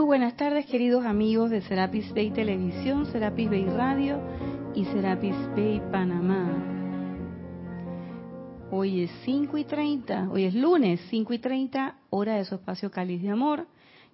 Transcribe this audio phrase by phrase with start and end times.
[0.00, 4.18] Muy buenas tardes, queridos amigos de Serapis Bay Televisión, Serapis Bay Radio
[4.74, 6.48] y Serapis Bay Panamá.
[8.70, 12.90] Hoy es 5 y 30, hoy es lunes 5 y 30, hora de su espacio
[12.90, 13.66] Cáliz de Amor.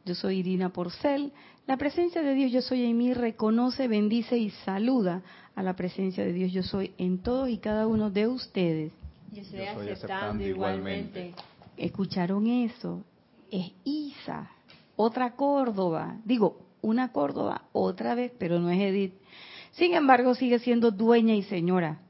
[0.04, 1.32] Yo soy Irina Porcel.
[1.68, 5.22] La presencia de Dios Yo Soy en mí reconoce, bendice y saluda
[5.54, 8.92] a la presencia de Dios Yo Soy en todos y cada uno de ustedes.
[9.32, 11.32] Yo estoy, aceptando, igualmente.
[11.76, 13.04] ¿Escucharon eso?
[13.52, 14.50] Es Isa
[14.96, 19.14] otra Córdoba, digo, una Córdoba otra vez, pero no es Edith.
[19.72, 22.00] Sin embargo, sigue siendo dueña y señora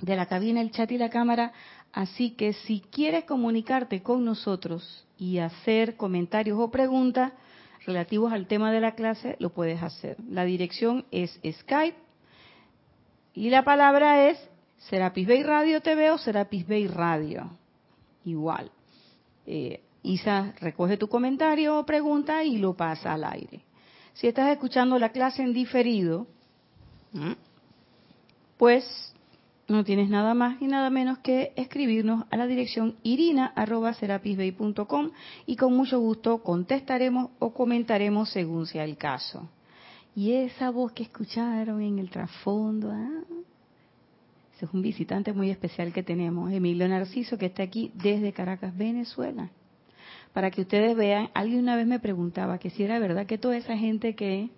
[0.00, 1.52] de la cabina, el chat y la cámara,
[1.92, 7.32] así que si quieres comunicarte con nosotros y hacer comentarios o preguntas
[7.86, 10.16] relativos al tema de la clase, lo puedes hacer.
[10.28, 11.96] La dirección es Skype
[13.34, 14.38] y la palabra es
[14.88, 17.50] Serapis Bay Radio TV o Serapis Bay Radio.
[18.24, 18.70] Igual.
[19.46, 23.64] Eh, Isa recoge tu comentario o pregunta y lo pasa al aire.
[24.14, 26.28] Si estás escuchando la clase en diferido,
[28.56, 28.84] pues
[29.66, 35.10] no tienes nada más y nada menos que escribirnos a la dirección irina.serapisbay.com
[35.44, 39.48] y con mucho gusto contestaremos o comentaremos según sea el caso.
[40.14, 42.92] Y esa voz que escucharon en el trasfondo,
[44.54, 48.72] ese es un visitante muy especial que tenemos, Emilio Narciso, que está aquí desde Caracas,
[48.74, 49.50] Venezuela
[50.36, 53.56] para que ustedes vean, alguien una vez me preguntaba que si era verdad que toda
[53.56, 54.50] esa gente que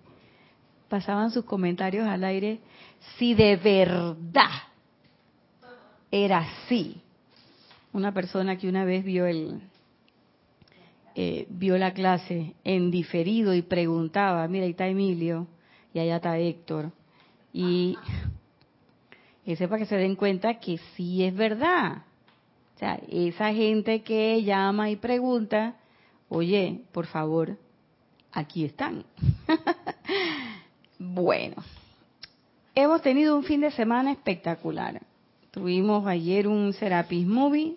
[0.89, 2.59] pasaban sus comentarios al aire,
[3.17, 4.51] si de verdad
[6.11, 7.01] era así.
[7.93, 9.61] Una persona que una vez vio el
[11.15, 15.47] eh, vio la clase en diferido y preguntaba, mira, ahí está Emilio
[15.93, 16.91] y allá está Héctor.
[17.53, 17.97] Y
[19.45, 22.03] que sepa que se den cuenta que sí es verdad.
[22.79, 25.75] O sea, esa gente que llama y pregunta,
[26.29, 27.57] oye, por favor,
[28.31, 29.03] aquí están.
[30.97, 31.57] bueno,
[32.73, 35.01] hemos tenido un fin de semana espectacular.
[35.51, 37.75] Tuvimos ayer un Serapis Movie,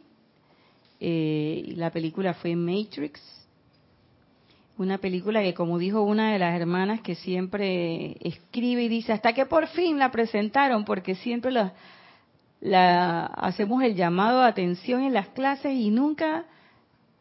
[1.00, 3.20] eh, la película fue Matrix,
[4.78, 9.32] una película que como dijo una de las hermanas que siempre escribe y dice, hasta
[9.32, 11.72] que por fin la presentaron, porque siempre la
[12.62, 16.44] la, hacemos el llamado a atención en las clases y nunca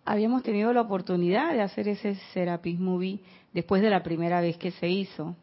[0.06, 3.20] habíamos tenido la oportunidad de hacer ese Serapis Movie
[3.52, 5.36] después de la primera vez que se hizo.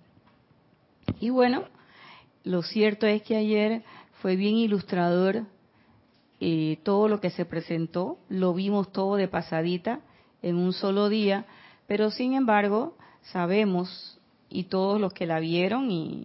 [1.19, 1.64] Y bueno,
[2.44, 3.82] lo cierto es que ayer
[4.22, 5.42] fue bien ilustrador
[6.41, 10.00] eh, todo lo que se presentó, lo vimos todo de pasadita
[10.42, 11.44] en un solo día,
[11.88, 12.97] pero sin embargo
[13.32, 16.25] sabemos, y todos los que la vieron y,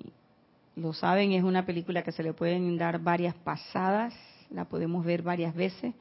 [0.75, 4.13] lo saben, es una película que se le pueden dar varias pasadas,
[4.50, 5.94] la podemos ver varias veces,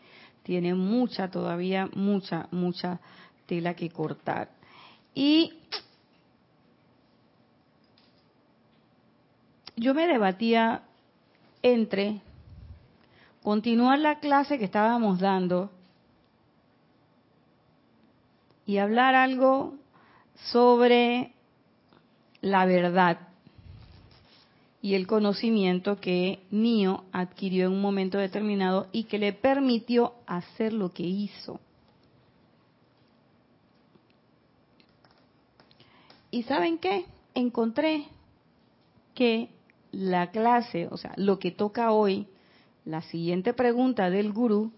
[0.43, 3.01] tiene mucha todavía, mucha, mucha
[3.47, 4.51] tela que cortar.
[5.15, 5.53] Y
[9.77, 10.83] yo me debatía
[11.63, 12.21] entre
[13.43, 15.71] continuar la clase que estábamos dando
[18.65, 19.75] y hablar algo
[20.35, 21.33] sobre
[22.41, 23.32] la verdad
[24.83, 30.73] y el conocimiento que Nio adquirió en un momento determinado y que le permitió hacer
[30.73, 31.61] lo que hizo.
[36.33, 37.07] ¿Y saben qué?
[37.35, 38.07] Encontré
[39.15, 39.51] que
[39.93, 42.27] la clase, o sea, lo que toca hoy,
[42.85, 44.73] la siguiente pregunta del gurú,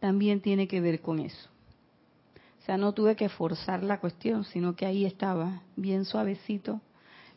[0.00, 1.48] también tiene que ver con eso.
[2.60, 6.80] O sea, no tuve que forzar la cuestión, sino que ahí estaba, bien suavecito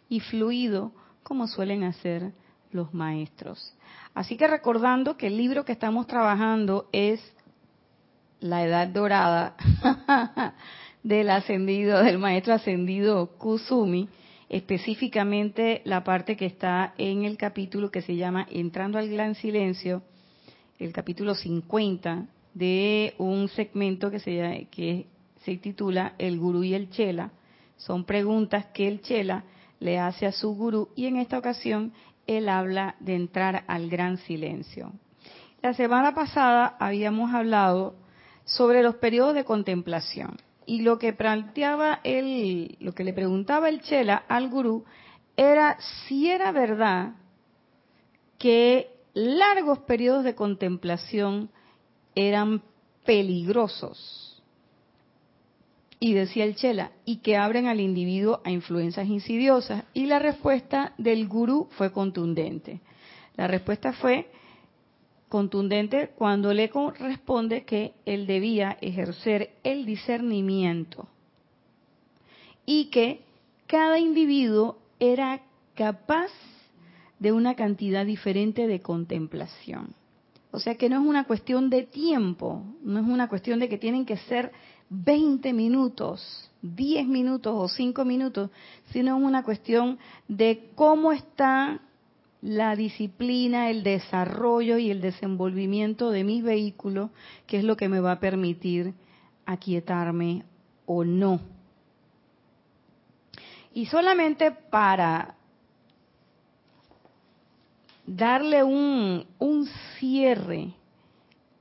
[0.10, 0.92] y fluido,
[1.24, 2.32] como suelen hacer
[2.72, 3.74] los maestros.
[4.14, 7.22] Así que recordando que el libro que estamos trabajando es
[8.40, 9.56] La Edad Dorada
[11.04, 14.10] del ascendido, del maestro ascendido Kusumi,
[14.50, 20.04] específicamente la parte que está en el capítulo que se llama Entrando al Gran Silencio,
[20.80, 25.06] el capítulo 50 de un segmento que se, que
[25.46, 27.32] se titula El Gurú y el Chela.
[27.78, 29.44] Son preguntas que el Chela
[29.82, 31.92] le hace a su gurú y en esta ocasión
[32.28, 34.94] él habla de entrar al gran silencio.
[35.62, 37.96] La semana pasada habíamos hablado
[38.46, 43.82] sobre los periodos de contemplación y lo que planteaba él, lo que le preguntaba el
[43.82, 44.86] Chela al gurú
[45.36, 47.16] era si era verdad
[48.38, 51.50] que largos periodos de contemplación
[52.14, 52.62] eran
[53.04, 54.21] peligrosos
[56.04, 59.86] y decía el Chela, y que abren al individuo a influencias insidiosas.
[59.94, 62.82] Y la respuesta del gurú fue contundente.
[63.36, 64.28] La respuesta fue
[65.30, 71.08] contundente cuando le responde que él debía ejercer el discernimiento
[72.66, 73.22] y que
[73.68, 75.42] cada individuo era
[75.76, 76.32] capaz
[77.20, 79.94] de una cantidad diferente de contemplación.
[80.50, 83.78] O sea que no es una cuestión de tiempo, no es una cuestión de que
[83.78, 84.52] tienen que ser
[84.94, 88.52] 20 minutos, 10 minutos o 5 minutos,
[88.92, 89.98] sino es una cuestión
[90.28, 91.80] de cómo está
[92.42, 97.12] la disciplina, el desarrollo y el desenvolvimiento de mi vehículo,
[97.48, 98.94] que es lo que me va a permitir
[99.46, 100.44] aquietarme
[100.86, 101.40] o no.
[103.74, 105.36] Y solamente para
[108.06, 109.68] darle un, un
[109.98, 110.74] cierre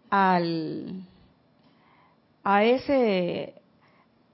[0.09, 1.05] al,
[2.52, 3.55] a, ese,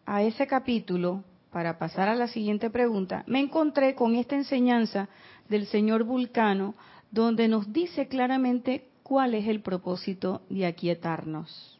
[0.07, 5.09] a ese capítulo, para pasar a la siguiente pregunta, me encontré con esta enseñanza
[5.51, 6.75] del señor Vulcano,
[7.11, 11.79] donde nos dice claramente cuál es el propósito de aquietarnos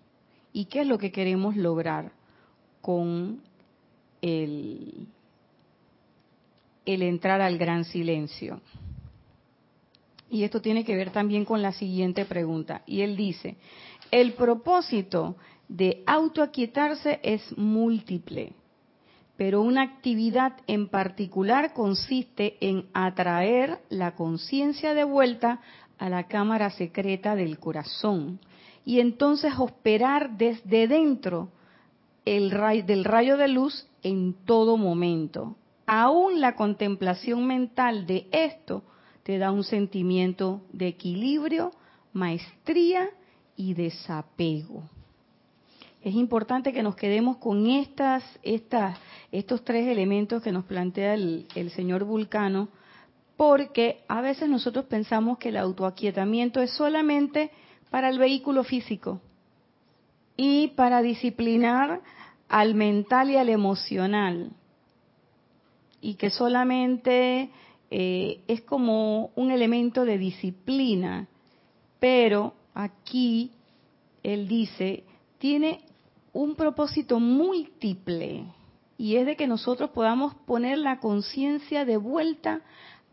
[0.53, 2.13] y qué es lo que queremos lograr
[2.83, 3.41] con
[4.21, 5.09] el,
[6.85, 8.61] el entrar al gran silencio.
[10.29, 12.83] Y esto tiene que ver también con la siguiente pregunta.
[12.87, 13.57] Y él dice,
[14.11, 15.37] el propósito
[15.69, 18.55] de autoaquietarse es múltiple
[19.37, 25.61] pero una actividad en particular consiste en atraer la conciencia de vuelta
[25.99, 28.41] a la cámara secreta del corazón
[28.85, 31.51] y entonces operar desde dentro
[32.25, 32.51] el
[32.87, 35.57] del rayo de luz en todo momento.
[35.87, 38.83] Aún la contemplación mental de esto
[39.23, 41.73] te da un sentimiento de equilibrio,
[42.13, 43.11] maestría
[43.57, 44.89] y desapego
[46.07, 48.97] es importante que nos quedemos con estas, estas,
[49.33, 52.69] estos tres elementos que nos plantea el, el señor Vulcano,
[53.37, 57.51] porque a veces nosotros pensamos que el autoaquietamiento es solamente
[57.91, 59.21] para el vehículo físico
[60.37, 62.03] y para disciplinar
[62.49, 64.53] al mental y al emocional,
[66.01, 67.51] y que solamente
[67.91, 71.27] eh, es como un elemento de disciplina,
[71.99, 73.51] pero aquí
[74.23, 75.03] él dice,
[75.39, 75.81] tiene
[76.37, 78.45] un propósito múltiple
[78.99, 82.61] y es de que nosotros podamos poner la conciencia de vuelta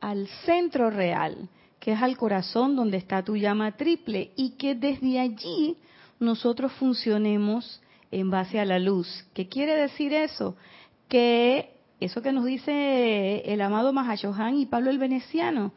[0.01, 1.47] al centro real,
[1.79, 5.77] que es al corazón donde está tu llama triple y que desde allí
[6.19, 7.81] nosotros funcionemos
[8.11, 9.07] en base a la luz.
[9.33, 10.57] ¿Qué quiere decir eso?
[11.07, 15.71] Que eso que nos dice el amado Mahashohan y Pablo el Veneciano,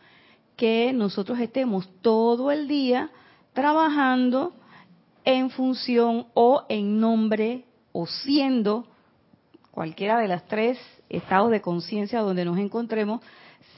[0.56, 3.10] que nosotros estemos todo el día
[3.52, 4.52] trabajando
[5.26, 8.86] en función o en nombre o siendo
[9.72, 10.78] cualquiera de las tres
[11.10, 13.20] estados de conciencia donde nos encontremos,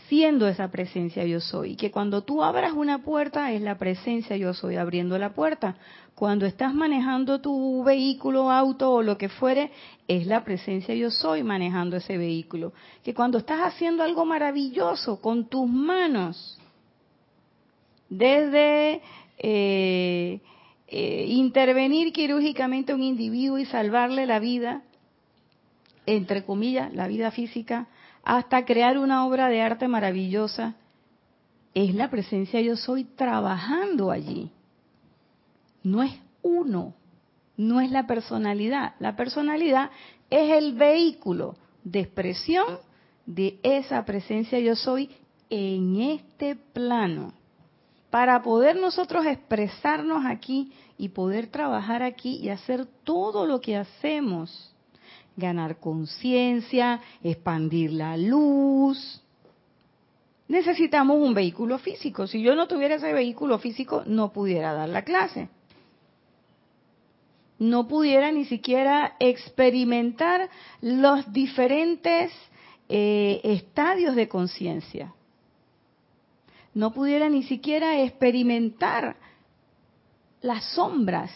[0.08, 1.72] siendo esa presencia yo soy.
[1.72, 5.76] Y que cuando tú abras una puerta es la presencia yo soy abriendo la puerta.
[6.14, 9.70] Cuando estás manejando tu vehículo, auto o lo que fuere,
[10.06, 12.74] es la presencia yo soy manejando ese vehículo.
[13.02, 16.58] Que cuando estás haciendo algo maravilloso con tus manos,
[18.10, 19.00] desde...
[19.40, 19.97] Eh,
[20.90, 24.82] eh, intervenir quirúrgicamente a un individuo y salvarle la vida,
[26.06, 27.88] entre comillas, la vida física,
[28.24, 30.76] hasta crear una obra de arte maravillosa,
[31.74, 34.50] es la presencia yo soy trabajando allí.
[35.82, 36.94] No es uno,
[37.56, 38.94] no es la personalidad.
[38.98, 39.90] La personalidad
[40.30, 42.78] es el vehículo de expresión
[43.26, 45.10] de esa presencia yo soy
[45.50, 47.34] en este plano
[48.10, 54.74] para poder nosotros expresarnos aquí y poder trabajar aquí y hacer todo lo que hacemos.
[55.36, 59.22] Ganar conciencia, expandir la luz.
[60.48, 62.26] Necesitamos un vehículo físico.
[62.26, 65.48] Si yo no tuviera ese vehículo físico, no pudiera dar la clase.
[67.58, 70.48] No pudiera ni siquiera experimentar
[70.80, 72.32] los diferentes
[72.88, 75.12] eh, estadios de conciencia
[76.78, 79.16] no pudiera ni siquiera experimentar
[80.40, 81.32] las sombras,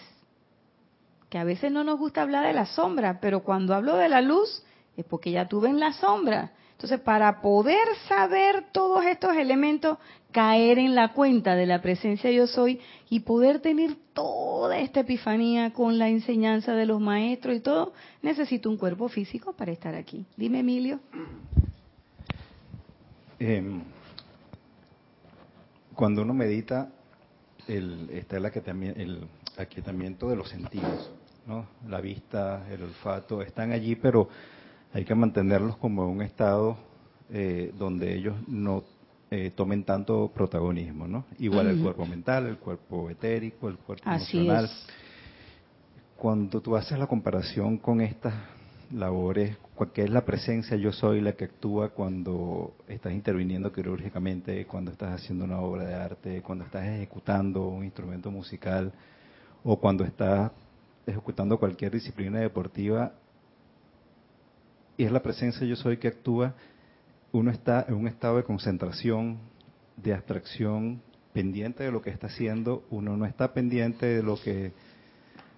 [1.29, 4.21] que a veces no nos gusta hablar de la sombra, pero cuando hablo de la
[4.21, 4.63] luz
[4.97, 6.53] es porque ya tuve en la sombra.
[6.71, 9.99] Entonces, para poder saber todos estos elementos,
[10.31, 12.81] caer en la cuenta de la presencia yo soy
[13.11, 18.71] y poder tener toda esta epifanía con la enseñanza de los maestros y todo, necesito
[18.71, 20.25] un cuerpo físico para estar aquí.
[20.37, 21.01] Dime, Emilio.
[23.41, 23.83] Em,
[25.95, 26.91] cuando uno medita,
[27.69, 31.11] el, está el aquietamiento, de los sentidos,
[31.47, 31.67] ¿no?
[31.89, 34.29] La vista, el olfato, están allí, pero
[34.93, 36.77] hay que mantenerlos como en un estado
[37.31, 38.85] eh, donde ellos no
[39.31, 41.25] eh, tomen tanto protagonismo, ¿no?
[41.39, 44.71] Igual el cuerpo mental, el cuerpo etérico, el cuerpo emocional.
[46.17, 48.35] Cuando tú haces la comparación con estas
[48.95, 49.57] labores,
[49.95, 55.21] que es la presencia yo soy la que actúa cuando estás interviniendo quirúrgicamente, cuando estás
[55.21, 58.93] haciendo una obra de arte, cuando estás ejecutando un instrumento musical
[59.65, 60.53] o cuando estás
[61.07, 63.13] ejecutando cualquier disciplina deportiva.
[64.97, 66.55] Y es la presencia yo soy que actúa,
[67.33, 69.39] uno está en un estado de concentración,
[69.97, 74.73] de abstracción, pendiente de lo que está haciendo, uno no está pendiente de lo que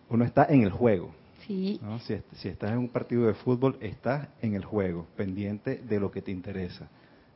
[0.09, 1.13] uno está en el juego
[1.47, 6.23] si, estás en un partido de fútbol, estás en el juego, pendiente de lo que
[6.23, 6.89] te interesa.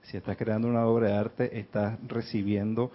[0.02, 2.90] Si estás creando una obra de arte, estás recibiendo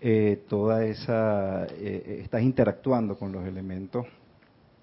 [0.00, 4.06] eh, toda esa, eh, eh, estás interactuando con los elementos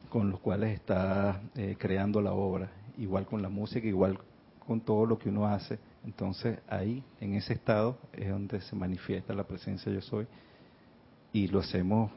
[0.09, 1.37] con los cuales estás
[1.77, 4.17] creando la obra, igual con la música, igual
[4.65, 5.77] con todo lo que uno hace.
[6.05, 10.25] Entonces ahí, en ese estado, es donde se manifiesta la presencia yo soy
[11.33, 12.11] y lo hacemos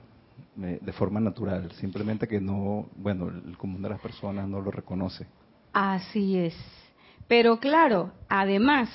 [0.57, 5.26] de forma natural, simplemente que no, bueno, el común de las personas no lo reconoce.
[5.73, 6.54] Así es.
[7.28, 8.88] Pero claro, además,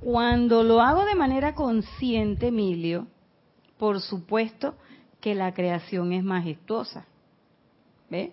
[0.00, 3.06] cuando lo hago de manera consciente, Emilio,
[3.78, 4.74] por supuesto
[5.20, 7.06] que la creación es majestuosa.
[8.10, 8.32] ¿Ve?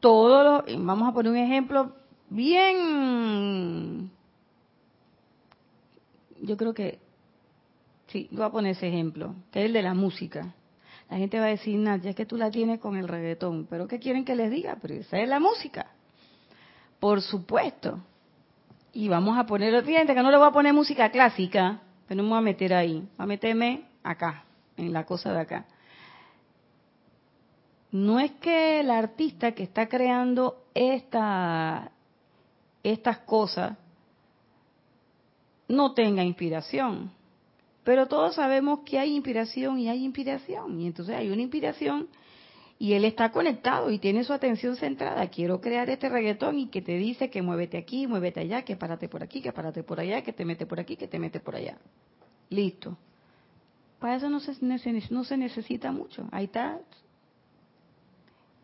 [0.00, 1.92] Todo lo, vamos a poner un ejemplo
[2.28, 4.10] bien,
[6.42, 6.98] yo creo que,
[8.08, 10.54] sí, voy a poner ese ejemplo, que es el de la música.
[11.08, 13.66] La gente va a decir, Nadia, es que tú la tienes con el reggaetón.
[13.70, 14.76] ¿Pero qué quieren que les diga?
[14.80, 15.86] Pero esa es la música.
[16.98, 18.00] Por supuesto.
[18.92, 22.22] Y vamos a poner, fíjense que no le voy a poner música clásica, pero no
[22.24, 23.00] me voy a meter ahí.
[23.16, 24.44] Voy a meterme acá,
[24.76, 25.66] en la cosa de acá.
[27.92, 31.92] No es que el artista que está creando esta,
[32.82, 33.76] estas cosas
[35.68, 37.10] no tenga inspiración.
[37.86, 40.80] Pero todos sabemos que hay inspiración y hay inspiración.
[40.80, 42.08] Y entonces hay una inspiración
[42.80, 45.24] y él está conectado y tiene su atención centrada.
[45.28, 49.08] Quiero crear este reggaetón y que te dice que muévete aquí, muévete allá, que párate
[49.08, 51.54] por aquí, que párate por allá, que te mete por aquí, que te mete por
[51.54, 51.78] allá.
[52.50, 52.98] Listo.
[54.00, 54.52] Para eso no se,
[55.10, 56.28] no se necesita mucho.
[56.32, 56.80] Ahí está.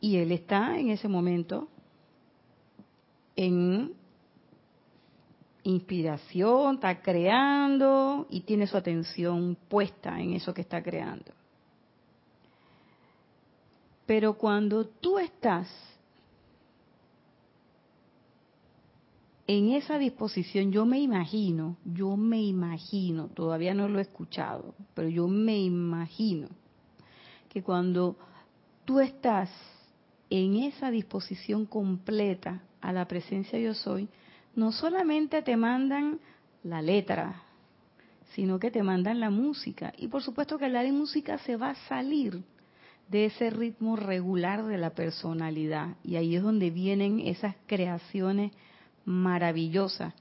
[0.00, 1.68] Y él está en ese momento
[3.36, 3.92] en
[5.64, 11.32] inspiración, está creando y tiene su atención puesta en eso que está creando.
[14.06, 15.68] Pero cuando tú estás
[19.46, 25.08] en esa disposición, yo me imagino, yo me imagino, todavía no lo he escuchado, pero
[25.08, 26.48] yo me imagino
[27.48, 28.16] que cuando
[28.84, 29.50] tú estás
[30.30, 34.08] en esa disposición completa a la presencia yo soy,
[34.54, 36.20] no solamente te mandan
[36.62, 37.42] la letra,
[38.34, 39.92] sino que te mandan la música.
[39.96, 42.42] Y por supuesto que la de música se va a salir
[43.08, 45.96] de ese ritmo regular de la personalidad.
[46.02, 48.52] Y ahí es donde vienen esas creaciones
[49.04, 50.14] maravillosas.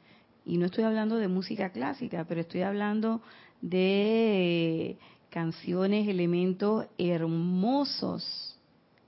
[0.45, 3.21] Y no estoy hablando de música clásica, pero estoy hablando
[3.61, 4.97] de
[5.29, 8.59] canciones, elementos hermosos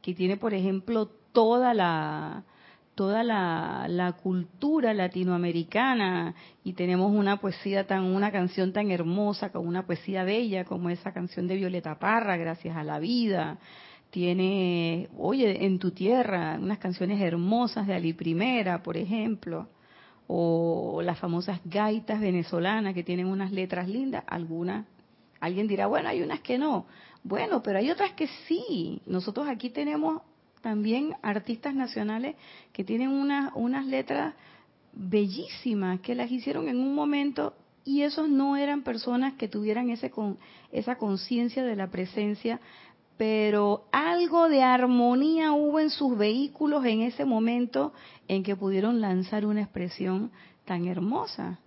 [0.02, 2.44] que tiene, por ejemplo, toda la,
[2.96, 9.86] toda la, cultura latinoamericana y tenemos una poesía tan, una canción tan hermosa, con una
[9.86, 13.58] poesía bella como esa canción de Violeta Parra, Gracias a la Vida.
[14.12, 19.70] Tiene, oye, en tu tierra, unas canciones hermosas de Ali Primera, por ejemplo,
[20.28, 24.86] o las famosas gaitas venezolanas que tienen unas letras lindas, algunas.
[25.40, 26.86] Alguien dirá, bueno, hay unas que no.
[27.24, 29.02] Bueno, pero hay otras que sí.
[29.08, 30.22] Nosotros aquí tenemos
[30.64, 32.38] también artistas nacionales
[32.72, 34.34] que tienen unas letras
[34.94, 37.54] bellísimas, que las hicieron en un momento
[37.84, 40.38] y esos no eran personas que tuvieran ese con,
[40.72, 42.62] esa conciencia de la presencia,
[43.18, 47.92] pero algo de armonía hubo en sus vehículos en ese momento
[48.30, 50.32] en que pudieron lanzar una expresión
[50.64, 51.60] tan hermosa,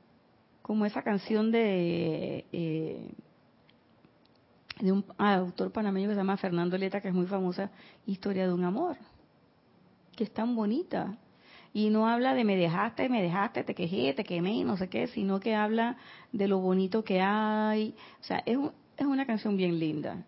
[0.62, 3.10] como esa canción de eh,
[4.80, 7.70] de un autor panameño que se llama Fernando Leta, que es muy famosa,
[8.06, 8.96] Historia de un amor,
[10.14, 11.16] que es tan bonita.
[11.72, 15.08] Y no habla de me dejaste, me dejaste, te quejé, te quemé, no sé qué,
[15.08, 15.96] sino que habla
[16.32, 17.94] de lo bonito que hay.
[18.20, 18.58] O sea, es,
[18.96, 20.24] es una canción bien linda.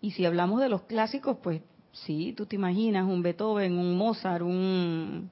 [0.00, 4.42] Y si hablamos de los clásicos, pues sí, tú te imaginas un Beethoven, un Mozart,
[4.42, 5.30] un...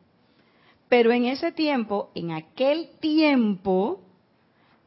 [0.89, 4.01] Pero en ese tiempo, en aquel tiempo,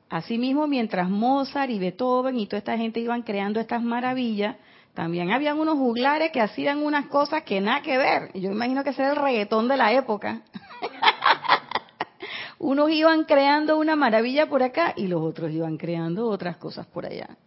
[0.10, 4.56] Asimismo, mientras Mozart y Beethoven y toda esta gente iban creando estas maravillas,
[4.94, 8.32] también habían unos juglares que hacían unas cosas que nada que ver.
[8.34, 10.42] Yo imagino que ese el reggaetón de la época.
[12.60, 17.06] Unos iban creando una maravilla por acá y los otros iban creando otras cosas por
[17.06, 17.38] allá.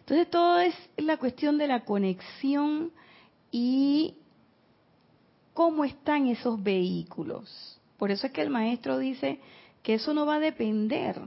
[0.00, 2.90] Entonces todo es la cuestión de la conexión
[3.52, 4.16] y
[5.54, 7.80] cómo están esos vehículos.
[7.96, 9.38] Por eso es que el maestro dice
[9.84, 11.20] que eso no va a depender,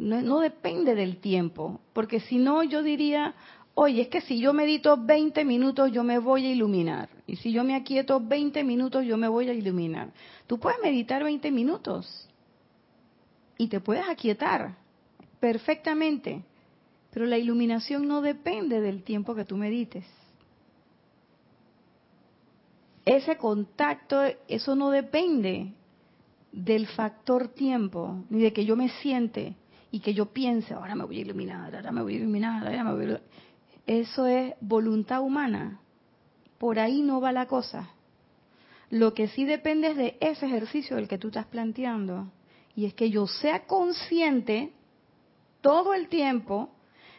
[0.00, 3.34] no, depende del tiempo, porque si no yo diría,
[3.74, 7.52] oye, es que si yo medito 20 minutos yo me voy a iluminar, y si
[7.52, 10.10] yo me aquieto 20 minutos yo me voy a iluminar.
[10.46, 12.28] Tú puedes meditar 20 minutos
[13.58, 14.76] y te puedes aquietar
[15.38, 16.42] perfectamente,
[17.10, 20.06] pero la iluminación no depende del tiempo que tú medites.
[23.04, 25.72] Ese contacto, eso no depende
[26.52, 29.56] del factor tiempo, ni de que yo me siente
[29.90, 32.84] y que yo piense, ahora me voy a iluminar, ahora me voy a iluminar, ahora
[32.84, 33.20] me voy a...
[33.86, 35.80] Eso es voluntad humana.
[36.58, 37.90] Por ahí no va la cosa.
[38.90, 42.30] Lo que sí depende es de ese ejercicio del que tú estás planteando.
[42.76, 44.72] Y es que yo sea consciente
[45.60, 46.70] todo el tiempo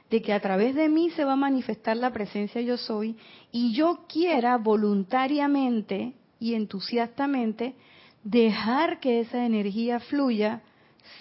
[0.09, 3.15] de que a través de mí se va a manifestar la presencia yo soy
[3.51, 7.75] y yo quiera voluntariamente y entusiastamente
[8.23, 10.61] dejar que esa energía fluya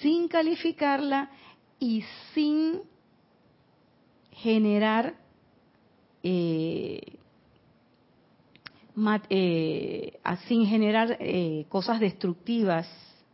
[0.00, 1.30] sin calificarla
[1.80, 2.82] y sin
[4.30, 5.14] generar
[6.22, 7.00] eh,
[9.30, 12.86] eh, sin generar eh, cosas destructivas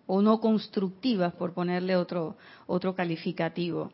[0.07, 2.37] o no constructivas, por ponerle otro,
[2.67, 3.91] otro calificativo.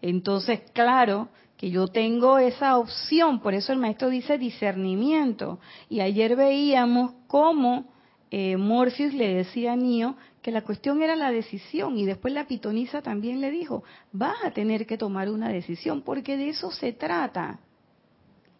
[0.00, 1.28] Entonces, claro
[1.58, 5.58] que yo tengo esa opción, por eso el maestro dice discernimiento.
[5.90, 7.84] Y ayer veíamos cómo
[8.30, 12.46] eh, Morpheus le decía a Nio que la cuestión era la decisión y después la
[12.46, 16.92] pitonisa también le dijo, vas a tener que tomar una decisión porque de eso se
[16.92, 17.60] trata.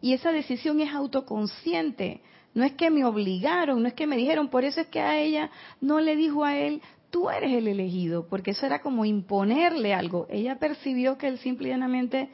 [0.01, 2.23] Y esa decisión es autoconsciente.
[2.55, 5.19] No es que me obligaron, no es que me dijeron, por eso es que a
[5.19, 9.95] ella no le dijo a él, tú eres el elegido, porque eso era como imponerle
[9.95, 10.27] algo.
[10.31, 12.29] Ella percibió que él simplemente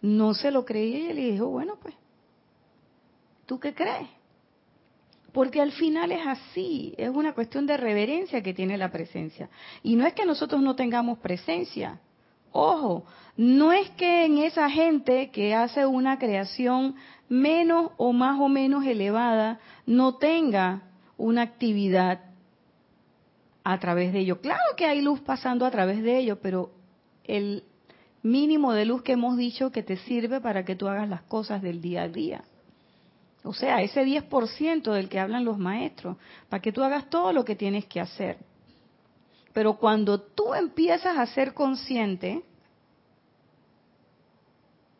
[0.00, 1.94] no se lo creía y le dijo, bueno, pues,
[3.46, 4.08] ¿tú qué crees?
[5.32, 9.48] Porque al final es así, es una cuestión de reverencia que tiene la presencia.
[9.82, 12.00] Y no es que nosotros no tengamos presencia.
[12.52, 13.04] Ojo,
[13.36, 16.96] no es que en esa gente que hace una creación
[17.30, 20.82] menos o más o menos elevada no tenga
[21.16, 22.20] una actividad
[23.64, 24.40] a través de ello.
[24.40, 26.72] Claro que hay luz pasando a través de ello, pero
[27.24, 27.64] el
[28.22, 31.62] mínimo de luz que hemos dicho que te sirve para que tú hagas las cosas
[31.62, 32.44] del día a día.
[33.44, 36.16] O sea, ese 10% del que hablan los maestros,
[36.48, 38.38] para que tú hagas todo lo que tienes que hacer.
[39.52, 42.42] Pero cuando tú empiezas a ser consciente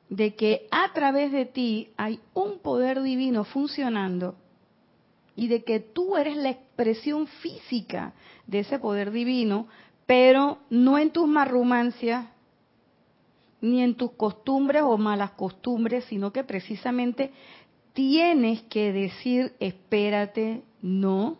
[0.08, 4.36] de que a través de ti hay un poder divino funcionando
[5.34, 8.12] y de que tú eres la expresión física
[8.46, 9.68] de ese poder divino,
[10.04, 12.26] pero no en tus marrumancias,
[13.62, 17.32] ni en tus costumbres o malas costumbres, sino que precisamente
[17.92, 21.38] tienes que decir, espérate, no,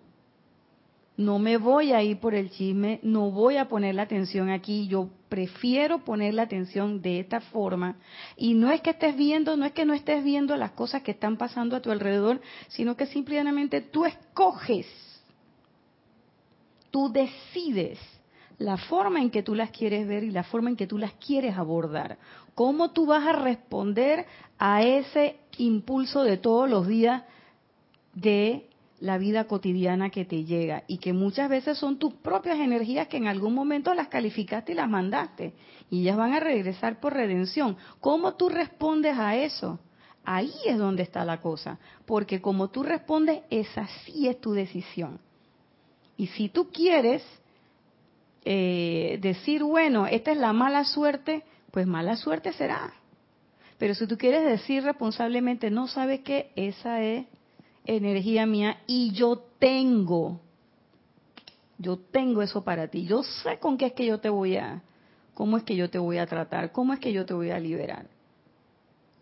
[1.17, 4.87] no me voy a ir por el chisme, no voy a poner la atención aquí,
[4.89, 7.97] yo prefiero poner la atención de esta forma.
[8.37, 11.13] Y no es que estés viendo, no es que no estés viendo las cosas que
[11.13, 14.87] están pasando a tu alrededor, sino que simplemente tú escoges,
[16.91, 17.99] tú decides
[18.59, 21.13] la forma en que tú las quieres ver y la forma en que tú las
[21.15, 22.19] quieres abordar.
[22.55, 24.27] ¿Cómo tú vas a responder
[24.59, 27.23] a ese impulso de todos los días
[28.15, 28.69] de
[29.01, 33.17] la vida cotidiana que te llega y que muchas veces son tus propias energías que
[33.17, 35.55] en algún momento las calificaste y las mandaste
[35.91, 37.77] y ellas van a regresar por redención.
[38.01, 39.81] ¿Cómo tú respondes a eso?
[40.25, 45.19] Ahí es donde está la cosa, porque como tú respondes, esa sí es tu decisión.
[46.17, 47.25] Y si tú quieres
[48.45, 52.93] eh, decir, bueno, esta es la mala suerte, pues mala suerte será.
[53.79, 57.27] Pero si tú quieres decir responsablemente, no sabes que esa es
[57.85, 60.41] energía mía y yo tengo,
[61.79, 63.07] yo tengo eso para ti.
[63.07, 64.83] Yo sé con qué es que yo te voy a,
[65.35, 67.59] cómo es que yo te voy a tratar, cómo es que yo te voy a
[67.59, 68.07] liberar.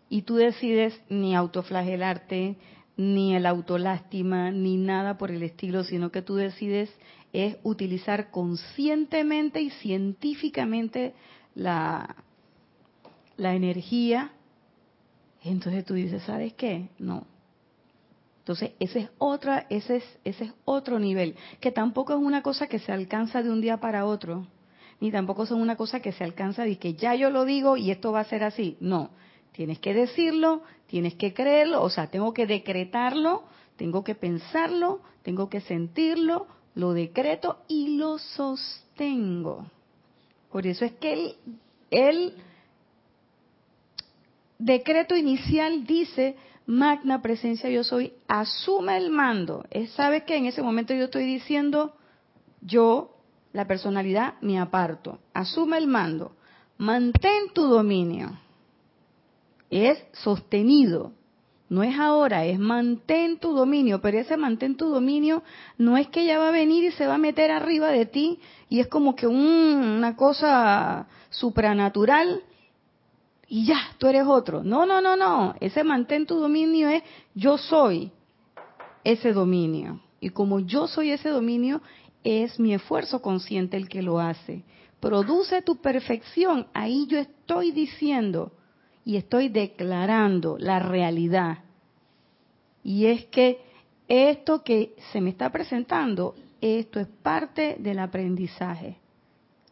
[0.09, 2.57] Y tú decides ni autoflagelarte,
[2.97, 6.93] ni el autolástima, ni nada por el estilo, sino que tú decides
[7.31, 11.13] es utilizar conscientemente y científicamente
[11.55, 12.13] la,
[13.41, 14.31] la energía.
[15.43, 16.89] Entonces tú dices, ¿sabes qué?
[16.99, 17.25] No,
[18.41, 22.65] entonces, ese es, otra, ese, es, ese es otro nivel, que tampoco es una cosa
[22.65, 24.47] que se alcanza de un día para otro,
[24.99, 27.91] ni tampoco es una cosa que se alcanza de que ya yo lo digo y
[27.91, 28.77] esto va a ser así.
[28.79, 29.11] No,
[29.51, 33.43] tienes que decirlo, tienes que creerlo, o sea, tengo que decretarlo,
[33.75, 39.67] tengo que pensarlo, tengo que sentirlo, lo decreto y lo sostengo.
[40.51, 41.35] Por eso es que el,
[41.91, 42.33] el
[44.65, 49.65] decreto inicial dice, magna presencia yo soy, asume el mando.
[49.95, 51.95] Sabe que en ese momento yo estoy diciendo,
[52.61, 53.17] yo,
[53.53, 55.19] la personalidad, me aparto.
[55.33, 56.33] Asume el mando.
[56.77, 58.39] Mantén tu dominio.
[59.69, 61.13] Es sostenido.
[61.69, 65.41] No es ahora, es mantén tu dominio, pero ese mantén tu dominio
[65.77, 68.39] no es que ella va a venir y se va a meter arriba de ti
[68.67, 72.43] y es como que una cosa supranatural
[73.53, 74.63] y ya, tú eres otro.
[74.63, 75.55] No, no, no, no.
[75.59, 77.03] Ese mantén tu dominio es
[77.35, 78.09] yo soy
[79.03, 79.99] ese dominio.
[80.21, 81.81] Y como yo soy ese dominio,
[82.23, 84.63] es mi esfuerzo consciente el que lo hace.
[85.01, 86.67] Produce tu perfección.
[86.73, 88.53] Ahí yo estoy diciendo,
[89.03, 91.57] y estoy declarando la realidad.
[92.85, 93.59] Y es que
[94.07, 98.95] esto que se me está presentando, esto es parte del aprendizaje.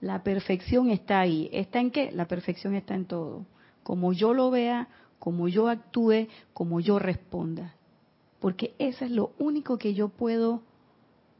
[0.02, 1.50] La perfección está ahí.
[1.54, 2.12] ¿Está en qué?
[2.12, 3.46] La perfección está en todo.
[3.89, 7.73] Como yo lo vea, como yo actúe, como yo responda.
[8.39, 10.62] Porque eso es lo único que yo puedo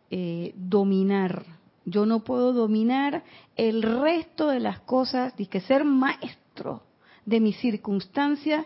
[0.09, 1.45] eh, dominar.
[1.85, 3.23] Yo no puedo dominar
[3.55, 6.81] el resto de las cosas, de que ser maestro
[7.23, 8.65] de mis circunstancias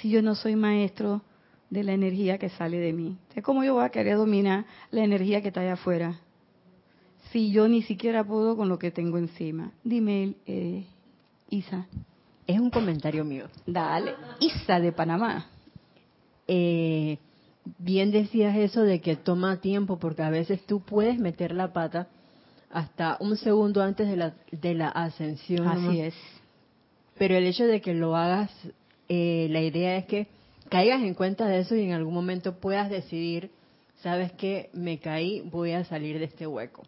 [0.00, 1.22] si yo no soy maestro
[1.70, 3.16] de la energía que sale de mí.
[3.44, 6.18] ¿Cómo yo voy a querer dominar la energía que está allá afuera?
[7.30, 9.70] Si yo ni siquiera puedo con lo que tengo encima.
[9.84, 10.84] Dime, eh,
[11.48, 11.86] Isa.
[12.48, 13.44] Es un comentario mío.
[13.66, 14.14] Dale.
[14.40, 15.46] Isa de Panamá.
[16.46, 17.18] Eh,
[17.76, 22.08] bien decías eso de que toma tiempo porque a veces tú puedes meter la pata
[22.70, 25.68] hasta un segundo antes de la, de la ascensión.
[25.68, 26.14] Así es.
[27.18, 28.50] Pero el hecho de que lo hagas,
[29.10, 30.26] eh, la idea es que
[30.70, 33.50] caigas en cuenta de eso y en algún momento puedas decidir,
[34.02, 36.82] sabes que me caí, voy a salir de este hueco.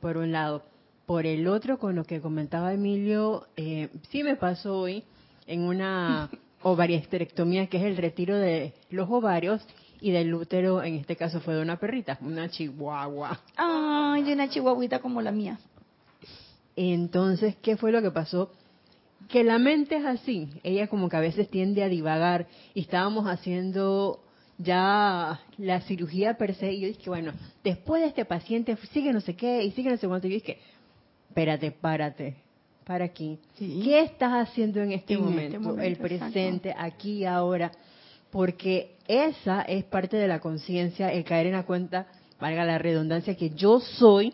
[0.00, 0.62] Por un lado.
[1.06, 5.04] Por el otro, con lo que comentaba Emilio, eh, sí me pasó hoy
[5.46, 6.30] en una
[6.62, 9.62] ovariesterectomía, que es el retiro de los ovarios
[10.00, 13.40] y del útero, en este caso fue de una perrita, una chihuahua.
[13.56, 15.58] Ay, una chihuahuita como la mía.
[16.76, 18.50] Entonces, ¿qué fue lo que pasó?
[19.28, 23.26] que la mente es así, ella como que a veces tiende a divagar y estábamos
[23.26, 24.20] haciendo
[24.58, 29.20] ya la cirugía per se y yo dije, bueno, después de este paciente sigue no
[29.20, 30.58] sé qué y sigue no sé cuánto y yo dije,
[31.34, 32.36] espérate, párate,
[32.84, 33.40] para aquí.
[33.58, 35.80] ¿Qué estás haciendo en este, este momento?
[35.80, 37.72] El presente, aquí ahora.
[38.30, 42.06] Porque esa es parte de la conciencia, el caer en la cuenta,
[42.40, 44.32] valga la redundancia, que yo soy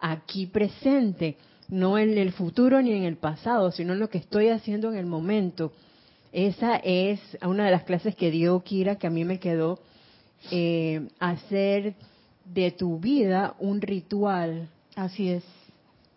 [0.00, 1.36] aquí presente
[1.68, 4.98] no en el futuro ni en el pasado, sino en lo que estoy haciendo en
[4.98, 5.72] el momento.
[6.32, 9.78] Esa es una de las clases que dio Kira, que a mí me quedó,
[10.50, 11.94] eh, hacer
[12.44, 14.68] de tu vida un ritual.
[14.96, 15.44] Así es.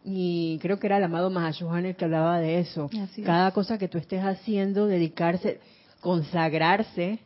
[0.10, 2.90] Y creo que era el amado Mahashohan el que hablaba de eso.
[3.26, 5.60] Cada cosa que tú estés haciendo, dedicarse,
[6.00, 7.20] consagrarse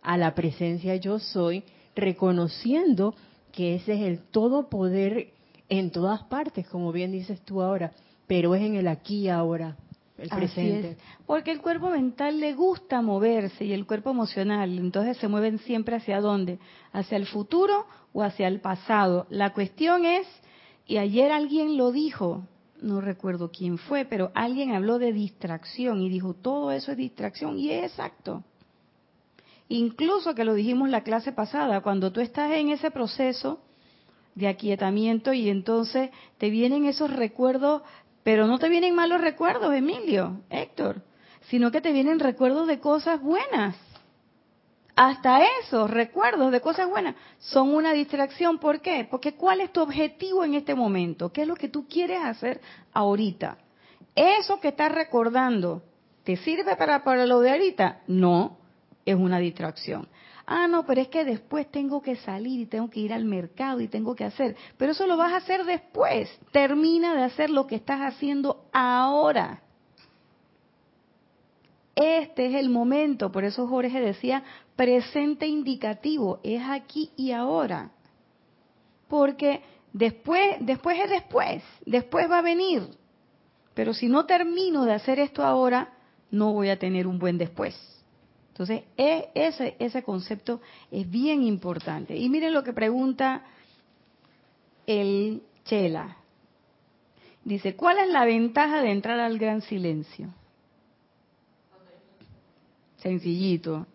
[0.00, 3.14] a la presencia yo soy, reconociendo
[3.52, 5.34] que ese es el todo poder
[5.68, 7.92] en todas partes, como bien dices tú ahora,
[8.26, 9.76] pero es en el aquí y ahora,
[10.16, 10.96] el presente.
[11.26, 15.96] Porque el cuerpo mental le gusta moverse y el cuerpo emocional, entonces se mueven siempre
[15.96, 16.58] hacia dónde,
[16.90, 19.26] hacia el futuro o hacia el pasado.
[19.28, 20.26] La cuestión es,
[20.86, 22.46] y ayer alguien lo dijo,
[22.80, 27.58] no recuerdo quién fue, pero alguien habló de distracción y dijo, todo eso es distracción
[27.58, 28.44] y es exacto.
[29.68, 33.60] Incluso que lo dijimos la clase pasada, cuando tú estás en ese proceso,
[34.34, 37.82] de aquietamiento y entonces te vienen esos recuerdos,
[38.22, 41.02] pero no te vienen malos recuerdos, Emilio, Héctor,
[41.48, 43.76] sino que te vienen recuerdos de cosas buenas.
[44.96, 48.58] Hasta esos recuerdos de cosas buenas son una distracción.
[48.58, 49.06] ¿Por qué?
[49.10, 51.32] Porque ¿cuál es tu objetivo en este momento?
[51.32, 52.60] ¿Qué es lo que tú quieres hacer
[52.92, 53.58] ahorita?
[54.14, 55.82] ¿Eso que estás recordando
[56.22, 58.02] te sirve para, para lo de ahorita?
[58.06, 58.56] No,
[59.04, 60.08] es una distracción.
[60.46, 63.80] Ah, no, pero es que después tengo que salir y tengo que ir al mercado
[63.80, 64.54] y tengo que hacer.
[64.76, 66.30] Pero eso lo vas a hacer después.
[66.52, 69.62] Termina de hacer lo que estás haciendo ahora.
[71.96, 74.42] Este es el momento, por eso Jorge decía
[74.76, 77.90] presente indicativo, es aquí y ahora.
[79.08, 82.88] Porque después, después es después, después va a venir.
[83.74, 85.92] Pero si no termino de hacer esto ahora,
[86.30, 87.74] no voy a tener un buen después.
[88.48, 90.60] Entonces, e, ese, ese concepto
[90.90, 92.16] es bien importante.
[92.16, 93.44] Y miren lo que pregunta
[94.86, 96.18] el Chela.
[97.44, 100.28] Dice, ¿cuál es la ventaja de entrar al gran silencio?
[102.98, 103.86] Sencillito.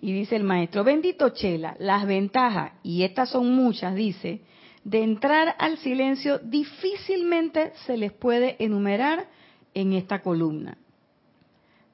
[0.00, 4.40] Y dice el maestro, bendito Chela, las ventajas, y estas son muchas, dice,
[4.82, 9.28] de entrar al silencio difícilmente se les puede enumerar
[9.74, 10.78] en esta columna.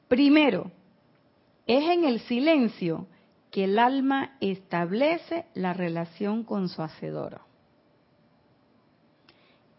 [0.08, 0.70] Primero,
[1.66, 3.08] es en el silencio
[3.50, 7.40] que el alma establece la relación con su hacedor.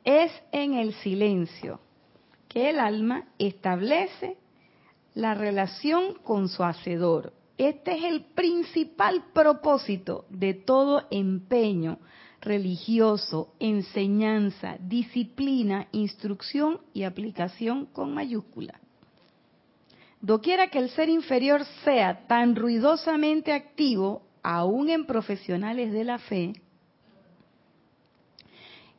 [0.08, 1.82] es en el silencio
[2.48, 4.38] que el alma establece
[5.16, 7.34] la relación con su hacedor.
[7.58, 11.98] Este es el principal propósito de todo empeño
[12.40, 18.80] religioso, enseñanza, disciplina, instrucción y aplicación con mayúscula.
[20.22, 26.54] Doquiera que el ser inferior sea tan ruidosamente activo, aún en profesionales de la fe,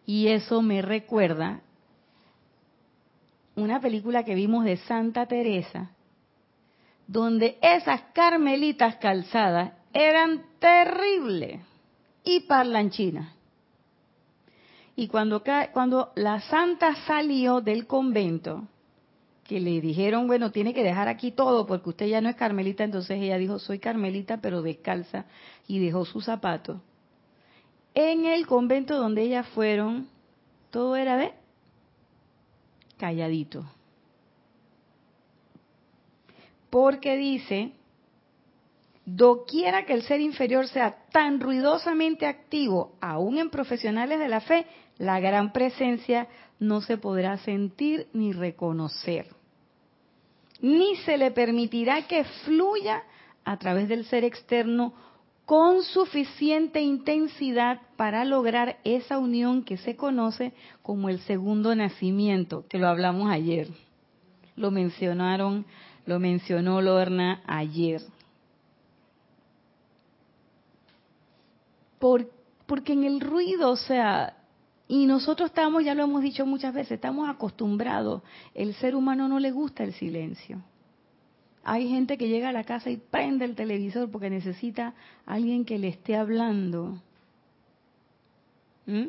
[0.05, 1.61] y eso me recuerda
[3.57, 5.91] una película que vimos de Santa Teresa,
[7.09, 11.61] donde esas carmelitas calzadas eran terribles
[12.23, 13.35] y parlanchinas.
[14.95, 15.43] Y cuando,
[15.73, 18.69] cuando la santa salió del convento,
[19.45, 22.85] que le dijeron, bueno, tiene que dejar aquí todo porque usted ya no es carmelita,
[22.85, 25.25] entonces ella dijo, soy carmelita pero descalza
[25.67, 26.83] y dejó su zapato.
[27.95, 30.09] En el convento donde ellas fueron,
[30.71, 31.33] todo era de
[32.99, 33.65] calladito.
[36.71, 37.73] Porque dice,
[39.05, 44.67] doquiera que el ser inferior sea tan ruidosamente activo, aún en profesionales de la fe,
[44.99, 46.29] la gran presencia
[46.59, 49.27] no se podrá sentir ni reconocer.
[50.61, 53.05] Ni se le permitirá que fluya
[53.45, 54.93] a través del ser externo
[55.47, 60.53] con suficiente intensidad para lograr esa unión que se conoce
[60.83, 63.69] como el segundo nacimiento, que lo hablamos ayer.
[64.57, 65.65] Lo mencionaron,
[66.09, 68.01] lo mencionó Lorna ayer.
[72.67, 74.37] porque en el ruido, o sea,
[74.87, 78.23] y nosotros estamos, ya lo hemos dicho muchas veces, estamos acostumbrados,
[78.55, 80.63] el ser humano no le gusta el silencio.
[81.63, 84.95] Hay gente que llega a la casa y prende el televisor porque necesita
[85.27, 87.03] a alguien que le esté hablando.
[88.87, 89.09] ¿Mm?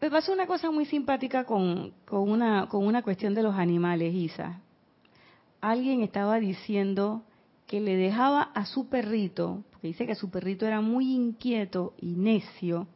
[0.00, 4.14] Me pasó una cosa muy simpática con, con, una, con una cuestión de los animales,
[4.14, 4.60] Isa.
[5.60, 7.22] Alguien estaba diciendo
[7.66, 12.14] que le dejaba a su perrito, porque dice que su perrito era muy inquieto y
[12.14, 12.86] necio,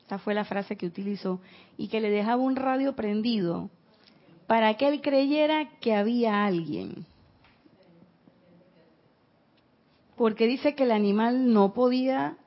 [0.00, 1.38] esta fue la frase que utilizó,
[1.76, 3.68] y que le dejaba un radio prendido
[4.46, 7.04] para que él creyera que había alguien.
[10.16, 12.38] Porque dice que el animal no podía.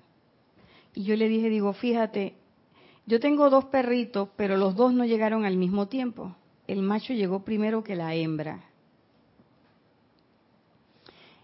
[0.95, 2.40] Y yo le dije, digo, fíjate,
[3.05, 6.35] yo tengo dos perritos, pero los dos no llegaron al mismo tiempo.
[6.67, 8.63] El macho llegó primero que la hembra.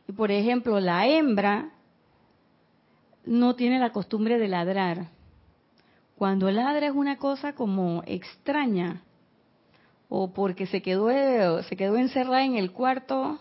[0.08, 1.72] Y por ejemplo, la hembra
[3.26, 5.10] no tiene la costumbre de ladrar.
[6.18, 9.04] Cuando ladra es una cosa como extraña
[10.10, 13.40] o porque se quedó, se quedó encerrada en el cuarto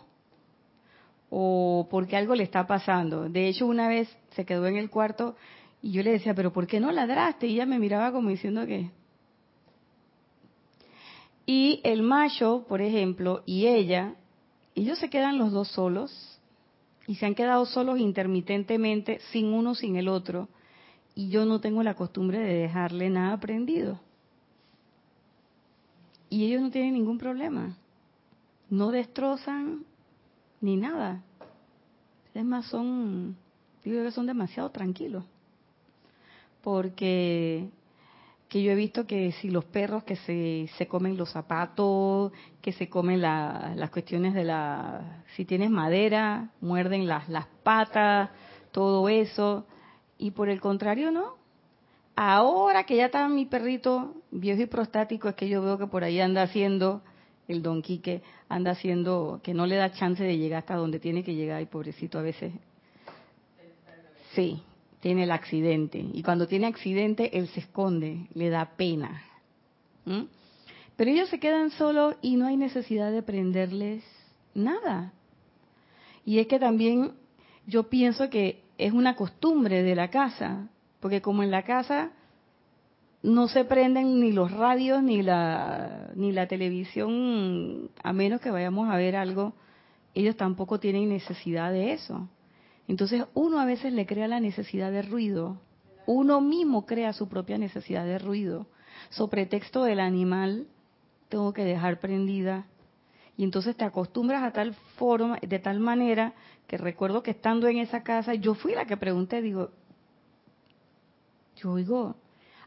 [1.31, 3.29] o porque algo le está pasando.
[3.29, 5.37] De hecho, una vez se quedó en el cuarto
[5.83, 7.47] y yo le decía, pero ¿por qué no ladraste?
[7.47, 8.91] Y ella me miraba como diciendo que...
[11.45, 14.17] Y el macho, por ejemplo, y ella,
[14.75, 16.41] ellos se quedan los dos solos
[17.07, 20.49] y se han quedado solos intermitentemente, sin uno, sin el otro.
[21.15, 24.01] Y yo no tengo la costumbre de dejarle nada prendido.
[26.29, 27.77] Y ellos no tienen ningún problema.
[28.69, 29.85] No destrozan
[30.61, 31.23] ni nada.
[32.35, 33.37] Es más, son,
[33.85, 35.25] digo que son demasiado tranquilos.
[36.67, 37.69] Porque
[38.49, 42.73] que yo he visto que si los perros que se, se comen los zapatos, que
[42.73, 48.31] se comen las cuestiones de la, si tienes madera, muerden las, las patas,
[48.73, 49.65] todo eso,
[50.19, 51.37] y por el contrario no,
[52.17, 56.03] Ahora que ya está mi perrito viejo y prostático, es que yo veo que por
[56.03, 57.01] ahí anda haciendo,
[57.47, 61.23] el don Quique anda haciendo, que no le da chance de llegar hasta donde tiene
[61.23, 62.53] que llegar, y pobrecito a veces.
[64.35, 64.61] Sí,
[65.01, 66.05] tiene el accidente.
[66.13, 69.23] Y cuando tiene accidente, él se esconde, le da pena.
[70.97, 74.05] Pero ellos se quedan solos y no hay necesidad de prenderles
[74.55, 75.13] nada.
[76.25, 77.13] Y es que también
[77.67, 80.69] yo pienso que es una costumbre de la casa
[81.01, 82.11] porque como en la casa
[83.23, 88.89] no se prenden ni los radios ni la, ni la televisión, a menos que vayamos
[88.91, 89.55] a ver algo,
[90.15, 92.29] ellos tampoco tienen necesidad de eso.
[92.89, 95.59] Entonces uno a veces le crea la necesidad de ruido,
[96.07, 98.67] uno mismo crea su propia necesidad de ruido.
[99.11, 100.67] Sobre texto del animal,
[101.29, 102.67] tengo que dejar prendida.
[103.37, 106.33] Y entonces te acostumbras a tal forma, de tal manera,
[106.67, 109.71] que recuerdo que estando en esa casa, yo fui la que pregunté, digo,
[111.57, 112.17] yo oigo,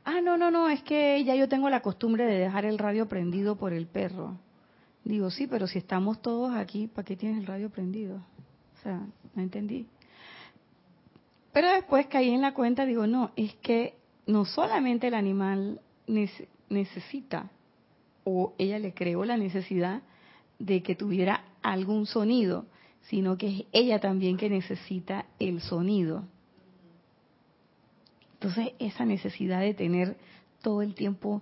[0.04, 3.08] ah, no, no, no, es que ya yo tengo la costumbre de dejar el radio
[3.08, 4.38] prendido por el perro.
[5.04, 8.18] Digo, sí, pero si estamos todos aquí, ¿para qué tienes el radio prendido?
[8.18, 9.02] O sea,
[9.34, 9.88] no entendí.
[11.52, 13.96] Pero después caí en la cuenta, digo, no, es que
[14.28, 15.82] no solamente el animal
[16.70, 17.50] necesita,
[18.24, 20.04] o ella le creó la necesidad
[20.60, 22.66] de que tuviera algún sonido,
[23.04, 26.26] sino que es ella también que necesita el sonido.
[28.34, 30.18] Entonces, esa necesidad de tener
[30.62, 31.42] todo el tiempo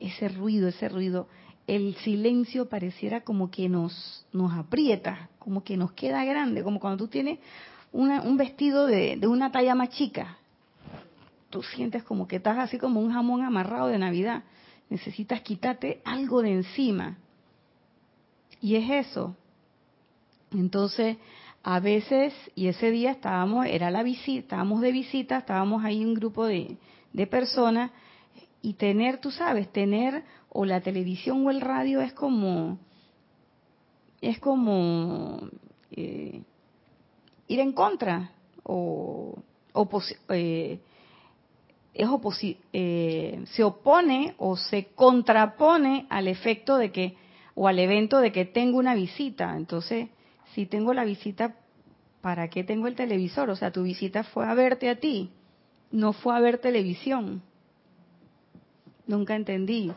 [0.00, 1.28] ese ruido, ese ruido,
[1.66, 7.04] el silencio pareciera como que nos, nos aprieta, como que nos queda grande, como cuando
[7.04, 7.38] tú tienes
[7.92, 10.38] un vestido de, de una talla más chica.
[11.50, 14.44] Tú sientes como que estás así como un jamón amarrado de Navidad.
[14.88, 17.18] Necesitas quitarte algo de encima.
[18.60, 19.36] Y es eso.
[20.52, 21.16] Entonces,
[21.62, 26.14] a veces, y ese día estábamos, era la visita, estábamos de visita, estábamos ahí un
[26.14, 26.76] grupo de,
[27.12, 27.90] de personas,
[28.62, 32.78] y tener, tú sabes, tener o la televisión o el radio es como,
[34.20, 35.48] es como
[35.92, 36.42] eh,
[37.50, 38.30] ir en contra
[38.62, 39.42] o
[40.28, 40.78] eh,
[41.92, 42.08] es
[42.72, 47.16] eh, se opone o se contrapone al efecto de que
[47.56, 49.56] o al evento de que tengo una visita.
[49.56, 50.08] Entonces,
[50.54, 51.56] si tengo la visita,
[52.20, 53.50] ¿para qué tengo el televisor?
[53.50, 55.30] O sea, tu visita fue a verte a ti,
[55.90, 57.42] no fue a ver televisión.
[59.06, 59.92] Nunca entendí.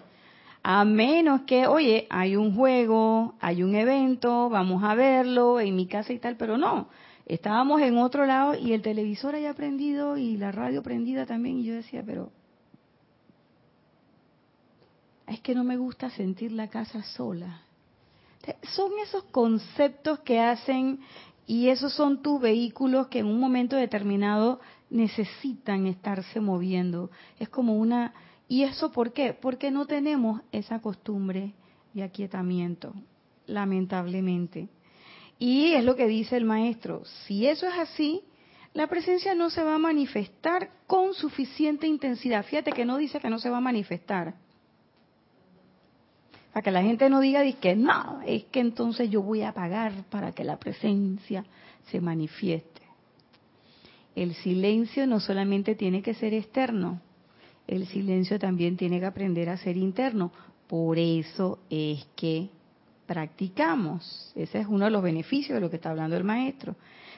[0.64, 5.86] A menos que, oye, hay un juego, hay un evento, vamos a verlo en mi
[5.86, 6.88] casa y tal, pero no.
[7.26, 11.64] Estábamos en otro lado y el televisor haya prendido y la radio prendida también y
[11.64, 12.32] yo decía, pero
[15.28, 17.62] es que no me gusta sentir la casa sola.
[18.76, 21.00] Son esos conceptos que hacen
[21.48, 24.60] y esos son tus vehículos que en un momento determinado
[24.90, 27.10] necesitan estarse moviendo.
[27.40, 28.14] Es como una
[28.48, 29.34] ¿Y eso por qué?
[29.34, 31.54] Porque no tenemos esa costumbre
[31.94, 32.94] de aquietamiento,
[33.48, 34.70] lamentablemente.
[35.40, 38.22] Y es lo que dice el maestro, si eso es así,
[38.74, 42.46] la presencia no se va a manifestar con suficiente intensidad.
[42.46, 44.36] Fíjate que no dice que no se va a manifestar.
[46.52, 50.06] Para que la gente no diga que no, es que entonces yo voy a pagar
[50.10, 51.46] para que la presencia
[51.90, 52.82] se manifieste.
[54.16, 57.02] El silencio no solamente tiene que ser externo,
[57.68, 60.32] el silencio también tiene que aprender a ser interno.
[60.68, 62.50] Por eso es que
[63.06, 64.32] practicamos.
[64.36, 66.76] Ese es uno de los beneficios de lo que está hablando el maestro.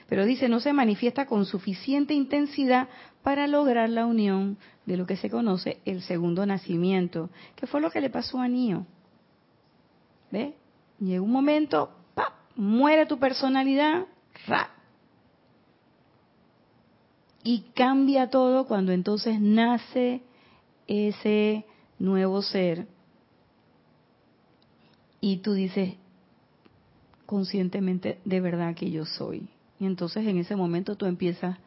[0.07, 2.89] Pero dice, no se manifiesta con suficiente intensidad
[3.23, 7.89] para lograr la unión de lo que se conoce el segundo nacimiento, que fue lo
[7.89, 8.85] que le pasó a Nio.
[10.31, 10.53] ¿Ve?
[10.99, 12.33] Llega un momento, ¡pap!
[12.55, 14.05] muere tu personalidad,
[14.47, 14.69] ¡ra!
[17.43, 20.21] Y cambia todo cuando entonces nace
[20.87, 21.65] ese
[21.99, 22.87] nuevo ser
[25.25, 25.95] y tú dices
[27.25, 29.49] conscientemente de verdad que yo soy.
[29.79, 31.57] Y entonces en ese momento tú empiezas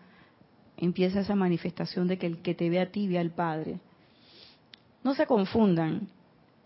[0.77, 3.81] empieza esa manifestación de que el que te ve a ti ve al Padre.
[5.03, 6.07] No se confundan,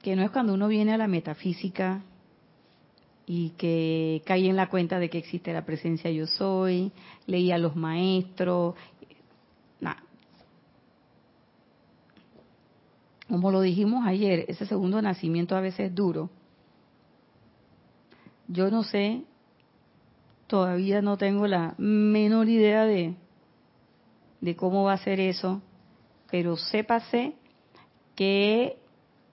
[0.03, 2.03] que no es cuando uno viene a la metafísica
[3.25, 6.93] y que cae en la cuenta de que existe la presencia yo soy,
[7.27, 8.75] leía a los maestros,
[13.29, 16.29] Como lo dijimos ayer, ese segundo nacimiento a veces es duro.
[18.53, 19.25] Yo no sé,
[20.47, 23.15] todavía no tengo la menor idea de,
[24.43, 25.63] de cómo va a ser eso,
[26.31, 27.33] pero sépase
[28.15, 28.77] que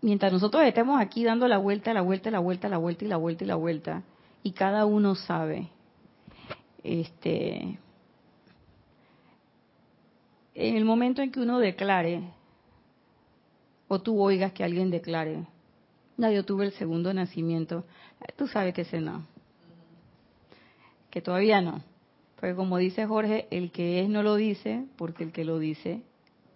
[0.02, 3.18] mientras nosotros estemos aquí dando la vuelta, la vuelta, la vuelta, la vuelta y la
[3.18, 4.04] vuelta y la vuelta,
[4.42, 5.68] y cada uno sabe,
[6.86, 7.78] este,
[10.56, 12.24] en el momento en que uno declare,
[13.90, 15.46] o tú oigas que alguien declare,
[16.16, 17.86] no, yo tuve el segundo nacimiento,
[18.36, 19.26] tú sabes que ese no,
[21.10, 21.82] que todavía no.
[22.40, 26.02] Porque como dice Jorge, el que es no lo dice, porque el que lo dice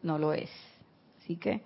[0.02, 0.50] no lo es.
[1.20, 1.62] Así que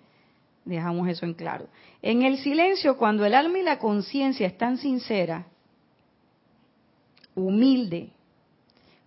[0.65, 1.67] dejamos eso en claro.
[2.01, 5.45] En el silencio, cuando el alma y la conciencia están sinceras,
[7.35, 8.09] humilde,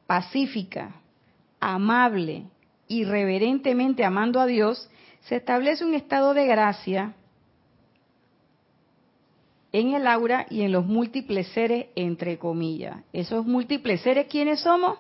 [0.07, 0.95] pacífica,
[1.59, 2.45] amable,
[2.89, 4.89] irreverentemente amando a Dios,
[5.23, 7.15] se establece un estado de gracia
[9.73, 13.03] en el aura y en los múltiples seres, entre comillas.
[13.13, 14.99] Esos múltiples seres, ¿quiénes somos?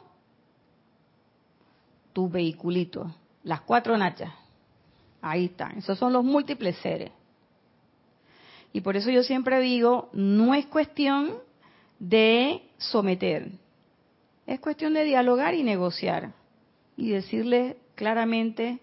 [2.12, 4.32] Tu vehiculito, las cuatro nachas.
[5.22, 7.10] Ahí están, esos son los múltiples seres.
[8.72, 11.34] Y por eso yo siempre digo, no es cuestión
[11.98, 13.50] de someter,
[14.46, 16.32] es cuestión de dialogar y negociar
[16.96, 18.78] y decirle claramente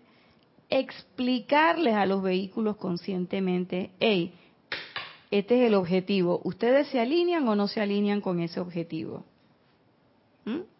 [0.70, 4.34] explicarles a los vehículos conscientemente, hey,
[5.32, 6.42] este es el objetivo.
[6.44, 9.26] ¿Ustedes se alinean o no se alinean con ese objetivo?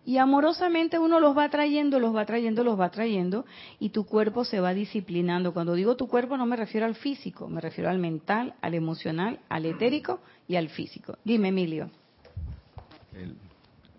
[0.06, 3.46] Y amorosamente uno los va trayendo, los va trayendo, los va trayendo,
[3.80, 5.54] y tu cuerpo se va disciplinando.
[5.54, 9.42] Cuando digo tu cuerpo no me refiero al físico, me refiero al mental, al emocional,
[9.50, 11.18] al etérico y al físico.
[11.26, 11.90] Dime, Emilio.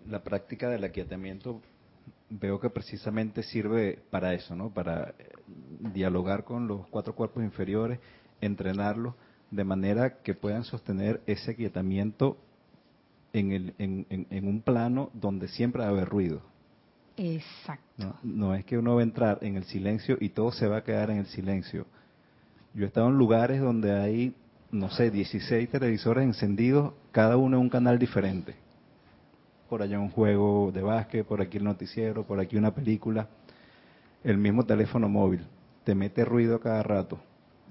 [0.07, 1.61] la práctica del aquietamiento
[2.31, 4.71] veo que precisamente sirve para eso, ¿no?
[4.71, 5.29] Para eh,
[5.93, 7.99] dialogar con los cuatro cuerpos inferiores,
[8.41, 9.13] entrenarlos
[9.51, 12.37] de manera que puedan sostener ese aquietamiento
[13.33, 16.41] en, el, en, un plano donde siempre va a haber ruido.
[17.17, 18.15] Exacto.
[18.23, 18.55] ¿no?
[18.55, 21.09] es que uno va a entrar en el silencio y todo se va a quedar
[21.11, 21.85] en el silencio.
[22.73, 24.35] Yo he estado en lugares donde hay,
[24.71, 28.55] no sé, 16 televisores encendidos, cada uno en un canal diferente.
[29.67, 33.27] Por allá un juego de básquet, por aquí el noticiero, por aquí una película.
[34.23, 35.45] El mismo teléfono móvil.
[35.83, 37.19] Te mete ruido cada rato.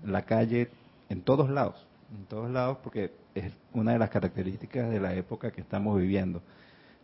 [0.05, 0.69] La calle,
[1.09, 1.87] en todos lados.
[2.11, 6.43] En todos lados porque es una de las características de la época que estamos viviendo.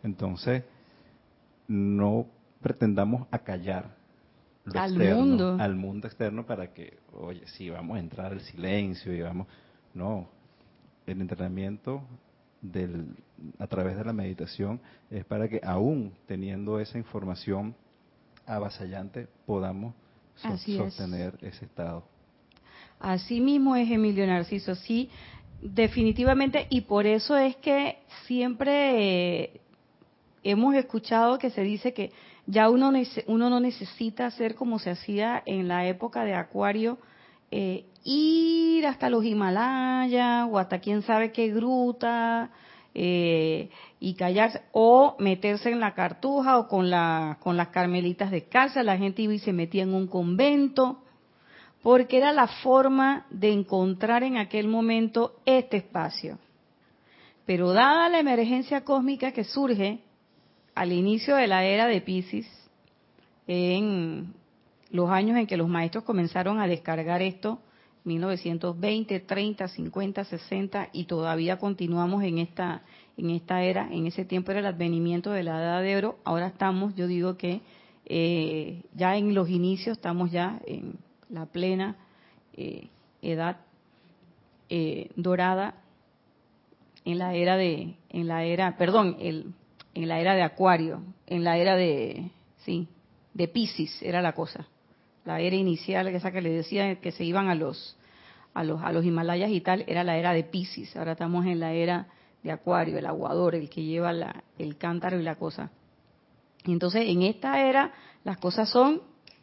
[0.03, 0.63] Entonces,
[1.67, 2.27] no
[2.61, 3.95] pretendamos acallar
[4.73, 5.57] al mundo.
[5.59, 9.47] al mundo externo para que, oye, sí, vamos a entrar al silencio y vamos.
[9.93, 10.27] No,
[11.05, 12.01] el entrenamiento
[12.61, 13.15] del,
[13.59, 17.75] a través de la meditación es para que aún teniendo esa información
[18.45, 19.93] avasallante podamos
[20.35, 22.03] sostener ese estado.
[23.05, 25.11] Así mismo es Emilio Narciso, sí,
[25.61, 29.61] definitivamente, y por eso es que siempre eh,
[30.41, 32.11] hemos escuchado que se dice que
[32.47, 36.97] ya uno, no necesita hacer como se hacía en la época de Acuario,
[37.51, 42.49] eh, ir hasta los Himalayas o hasta quién sabe qué gruta
[42.95, 48.45] eh, y callarse o meterse en la cartuja o con, la, con las carmelitas de
[48.45, 51.03] casa, la gente iba y se metía en un convento
[51.85, 56.39] porque era la forma de encontrar en aquel momento este espacio.
[57.45, 59.99] Pero dada la emergencia cósmica que surge
[60.73, 62.47] al inicio de la era de Pisces,
[63.45, 64.33] en
[64.89, 67.59] los años en que los maestros comenzaron a descargar esto,
[68.03, 72.81] 1920, 30, 50, 60, y todavía continuamos en esta,
[73.15, 76.47] en esta era, en ese tiempo era el advenimiento de la edad de oro, ahora
[76.47, 77.61] estamos, yo digo que
[78.07, 81.04] eh, ya en los inicios, estamos ya en
[81.35, 81.97] la plena
[82.53, 82.87] eh,
[83.21, 83.57] edad
[84.69, 85.75] eh, dorada
[87.03, 89.53] en la era de en la era perdón el,
[89.93, 92.31] en la era de Acuario en la era de
[92.63, 92.87] sí
[93.33, 94.65] de Pisces era la cosa.
[95.25, 97.97] La era inicial esa que le decía que se iban a los
[98.53, 101.59] a los a los Himalayas y tal era la era de Pisces ahora estamos en
[101.59, 102.07] la era
[102.43, 105.69] de Acuario el aguador el que lleva la, el cántaro y la cosa.
[106.63, 107.91] Entonces en esta era
[108.23, 109.01] las cosas son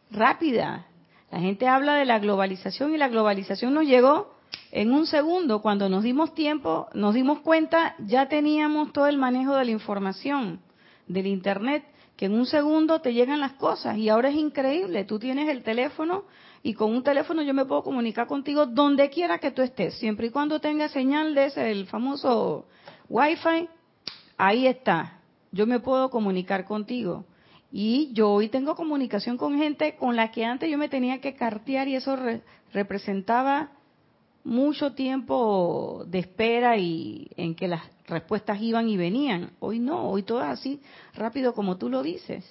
[0.09, 0.85] rápidas
[1.33, 4.35] la gente habla de la globalización y la globalización nos llegó
[4.71, 5.63] en un segundo.
[5.63, 10.59] Cuando nos dimos tiempo, nos dimos cuenta, ya teníamos todo el manejo de la información,
[11.07, 11.85] del Internet,
[12.17, 13.97] que en un segundo te llegan las cosas.
[13.97, 15.05] Y ahora es increíble.
[15.05, 16.25] Tú tienes el teléfono
[16.61, 20.27] y con un teléfono yo me puedo comunicar contigo donde quiera que tú estés, siempre
[20.27, 22.67] y cuando tenga señal de ese, el famoso
[23.09, 23.69] Wi-Fi.
[24.37, 25.19] Ahí está.
[25.51, 27.25] Yo me puedo comunicar contigo.
[27.75, 31.33] Y yo hoy tengo comunicación con gente con la que antes yo me tenía que
[31.33, 32.15] cartear y eso
[32.71, 33.71] representaba
[34.43, 39.53] mucho tiempo de espera y en que las respuestas iban y venían.
[39.59, 40.81] Hoy no, hoy todo es así
[41.15, 42.45] rápido como tú lo dices.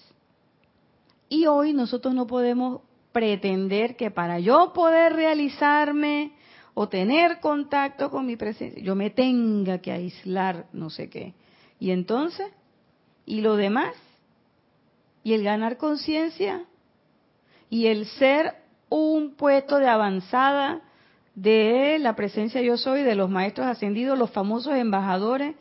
[1.28, 2.80] Y hoy nosotros no podemos
[3.12, 6.32] pretender que para yo poder realizarme
[6.74, 11.34] o tener contacto con mi presencia, yo me tenga que aislar, no sé qué.
[11.78, 12.48] Y entonces,
[13.24, 13.94] ¿y lo demás?
[15.22, 16.64] Y el ganar conciencia
[17.70, 18.54] y el ser
[18.88, 20.82] un puesto de avanzada
[21.34, 25.56] de la presencia yo soy, de los maestros ascendidos, los famosos embajadores,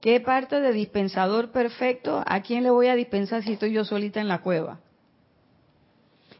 [0.00, 2.22] ¿qué parte de dispensador perfecto?
[2.26, 4.80] ¿A quién le voy a dispensar si estoy yo solita en la cueva?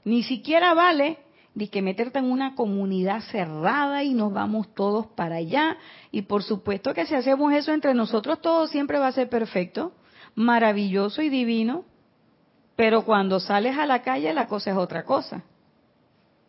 [0.05, 1.19] Ni siquiera vale
[1.55, 5.77] de que meterte en una comunidad cerrada y nos vamos todos para allá.
[6.11, 9.93] Y por supuesto que si hacemos eso entre nosotros, todo siempre va a ser perfecto,
[10.35, 11.85] maravilloso y divino.
[12.83, 15.41] Pero cuando sales a la calle la cosa es otra cosa.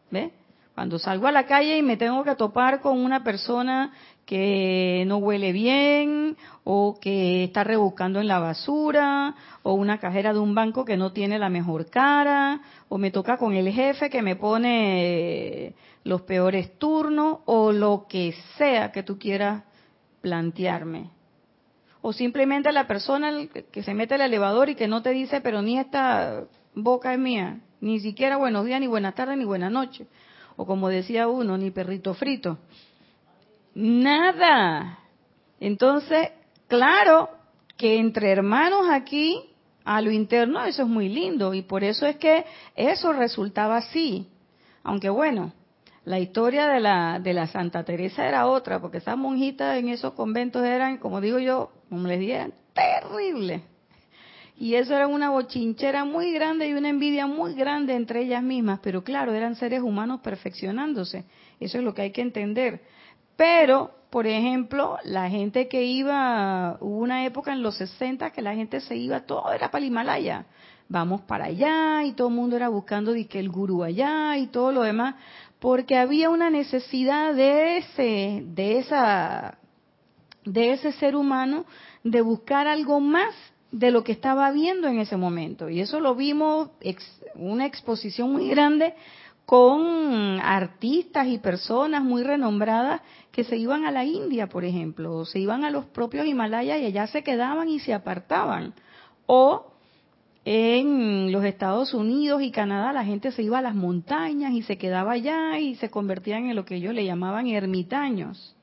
[0.09, 0.31] ¿Ves?
[0.73, 3.93] Cuando salgo a la calle y me tengo que topar con una persona
[4.25, 10.39] que no huele bien o que está rebuscando en la basura o una cajera de
[10.39, 14.23] un banco que no tiene la mejor cara o me toca con el jefe que
[14.23, 19.65] me pone los peores turnos o lo que sea que tú quieras
[20.21, 21.11] plantearme
[22.05, 23.31] o simplemente la persona
[23.71, 26.43] que se mete al elevador y que no te dice, pero ni esta
[26.75, 30.05] boca es mía, ni siquiera buenos días, ni buenas tardes, ni buenas noches,
[30.57, 32.57] o como decía uno, ni perrito frito.
[33.73, 34.99] Nada.
[35.61, 36.31] Entonces,
[36.67, 37.29] claro
[37.77, 39.39] que entre hermanos aquí
[39.85, 42.43] a lo interno, eso es muy lindo y por eso es que
[42.75, 44.27] eso resultaba así.
[44.83, 45.53] Aunque bueno,
[46.05, 50.13] la historia de la, de la Santa Teresa era otra, porque esas monjitas en esos
[50.13, 53.61] conventos eran, como digo yo, como les dije, terribles.
[54.57, 58.79] Y eso era una bochinchera muy grande y una envidia muy grande entre ellas mismas,
[58.83, 61.25] pero claro, eran seres humanos perfeccionándose.
[61.59, 62.81] Eso es lo que hay que entender.
[63.35, 68.53] Pero, por ejemplo, la gente que iba, hubo una época en los 60 que la
[68.53, 70.45] gente se iba, todo era para el Himalaya.
[70.87, 74.83] Vamos para allá y todo el mundo era buscando el gurú allá y todo lo
[74.83, 75.15] demás,
[75.63, 79.59] porque había una necesidad de ese, de esa,
[80.43, 81.63] de ese ser humano
[82.03, 83.33] de buscar algo más
[83.71, 85.69] de lo que estaba viendo en ese momento.
[85.69, 86.71] Y eso lo vimos,
[87.35, 88.93] una exposición muy grande
[89.45, 92.99] con artistas y personas muy renombradas
[93.31, 96.81] que se iban a la India, por ejemplo, o se iban a los propios Himalayas
[96.81, 98.73] y allá se quedaban y se apartaban.
[99.27, 99.72] O
[100.45, 104.77] en los Estados Unidos y Canadá la gente se iba a las montañas y se
[104.77, 108.55] quedaba allá y se convertían en lo que ellos le llamaban ermitaños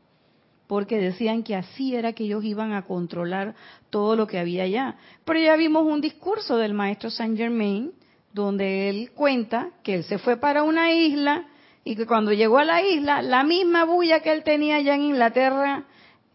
[0.70, 3.56] porque decían que así era que ellos iban a controlar
[3.90, 4.94] todo lo que había allá.
[5.24, 7.90] Pero ya vimos un discurso del maestro Saint Germain,
[8.32, 11.48] donde él cuenta que él se fue para una isla
[11.82, 15.02] y que cuando llegó a la isla, la misma bulla que él tenía allá en
[15.02, 15.86] Inglaterra,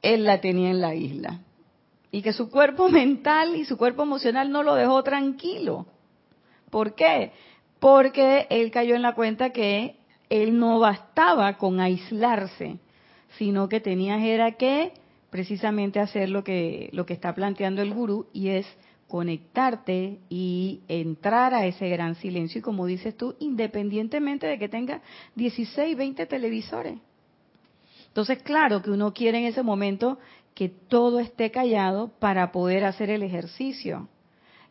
[0.02, 1.40] él la tenía en la isla.
[2.16, 5.86] Y que su cuerpo mental y su cuerpo emocional no lo dejó tranquilo.
[6.70, 7.32] ¿Por qué?
[7.80, 9.98] Porque él cayó en la cuenta que
[10.30, 12.80] él no bastaba con aislarse
[13.38, 14.94] sino que tenías era que
[15.30, 18.66] precisamente hacer lo que, lo que está planteando el gurú y es
[19.08, 25.02] conectarte y entrar a ese gran silencio y como dices tú, independientemente de que tenga
[25.36, 26.98] 16, 20 televisores.
[28.08, 30.18] Entonces, claro que uno quiere en ese momento
[30.56, 34.10] que todo esté callado para poder hacer el ejercicio.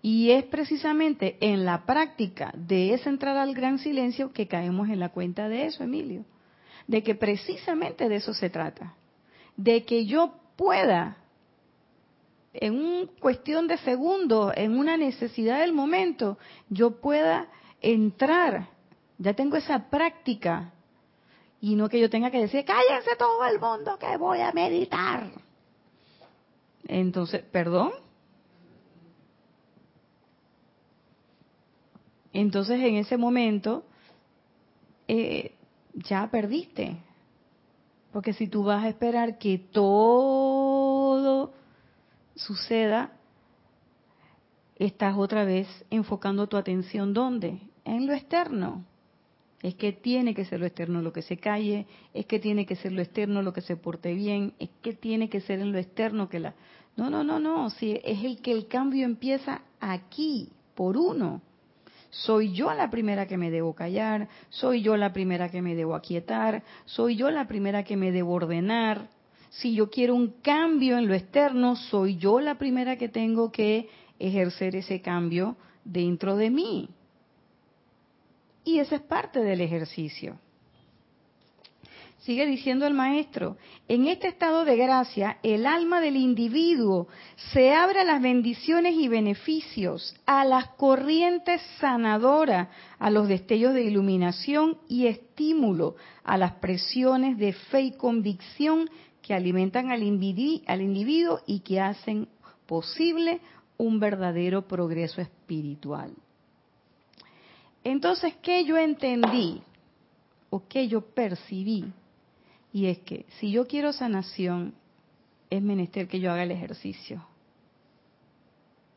[0.02, 4.98] Y es precisamente en la práctica de esa entrada al gran silencio que caemos en
[4.98, 6.24] la cuenta de eso, Emilio
[6.86, 8.94] de que precisamente de eso se trata,
[9.56, 11.16] de que yo pueda,
[12.52, 17.48] en una cuestión de segundos, en una necesidad del momento, yo pueda
[17.80, 18.68] entrar,
[19.18, 20.72] ya tengo esa práctica,
[21.60, 25.30] y no que yo tenga que decir, cállense todo el mundo que voy a meditar.
[26.86, 27.92] Entonces, perdón.
[32.32, 33.84] Entonces, en ese momento,
[35.08, 35.54] eh,
[35.94, 36.96] ya perdiste.
[38.12, 41.52] Porque si tú vas a esperar que todo
[42.34, 43.12] suceda,
[44.76, 47.60] estás otra vez enfocando tu atención ¿dónde?
[47.84, 48.84] En lo externo.
[49.64, 52.76] Es que tiene que ser lo externo lo que se calle, es que tiene que
[52.76, 55.78] ser lo externo lo que se porte bien, es que tiene que ser en lo
[55.78, 56.54] externo que la...
[56.98, 61.40] No, no, no, no, si es el que el cambio empieza aquí, por uno.
[62.10, 65.94] Soy yo la primera que me debo callar, soy yo la primera que me debo
[65.94, 69.08] aquietar, soy yo la primera que me debo ordenar.
[69.48, 73.88] Si yo quiero un cambio en lo externo, soy yo la primera que tengo que
[74.18, 75.56] ejercer ese cambio
[75.86, 76.90] dentro de mí.
[78.64, 80.38] Y esa es parte del ejercicio.
[82.24, 87.06] Sigue diciendo el maestro, en este estado de gracia, el alma del individuo
[87.52, 93.84] se abre a las bendiciones y beneficios, a las corrientes sanadoras, a los destellos de
[93.84, 98.88] iluminación y estímulo, a las presiones de fe y convicción
[99.20, 102.28] que alimentan al, al individuo y que hacen
[102.64, 103.42] posible
[103.76, 106.14] un verdadero progreso espiritual.
[107.84, 109.62] Entonces, ¿qué yo entendí
[110.48, 111.92] o qué yo percibí?
[112.72, 114.74] Y es que si yo quiero sanación,
[115.50, 117.24] es menester que yo haga el ejercicio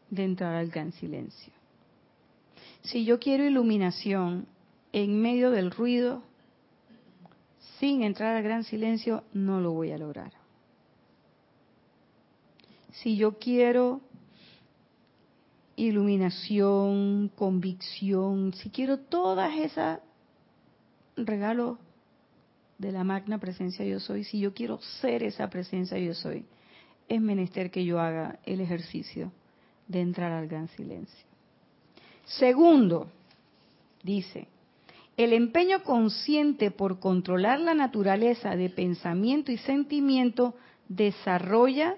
[0.10, 1.54] de entrar al gran silencio.
[2.82, 4.48] Si yo quiero iluminación
[4.94, 6.24] en medio del ruido,
[7.80, 10.32] sin entrar al gran silencio, no lo voy a lograr.
[12.94, 14.02] Si yo quiero
[15.78, 20.02] iluminación, convicción, si quiero todas esas
[21.16, 21.78] regalos
[22.80, 26.46] de la magna presencia yo soy, si yo quiero ser esa presencia yo soy,
[27.08, 29.32] es menester que yo haga el ejercicio
[29.88, 31.26] de entrar al gran silencio.
[32.26, 33.10] Segundo,
[34.04, 34.48] dice,
[35.16, 40.56] el empeño consciente por controlar la naturaleza de pensamiento y sentimiento
[40.90, 41.98] desarrolla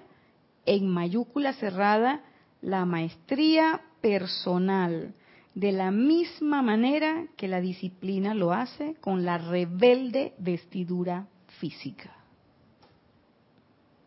[0.66, 2.22] en mayúscula cerrada
[2.62, 5.14] la maestría personal
[5.54, 11.26] de la misma manera que la disciplina lo hace con la rebelde vestidura
[11.58, 12.14] física.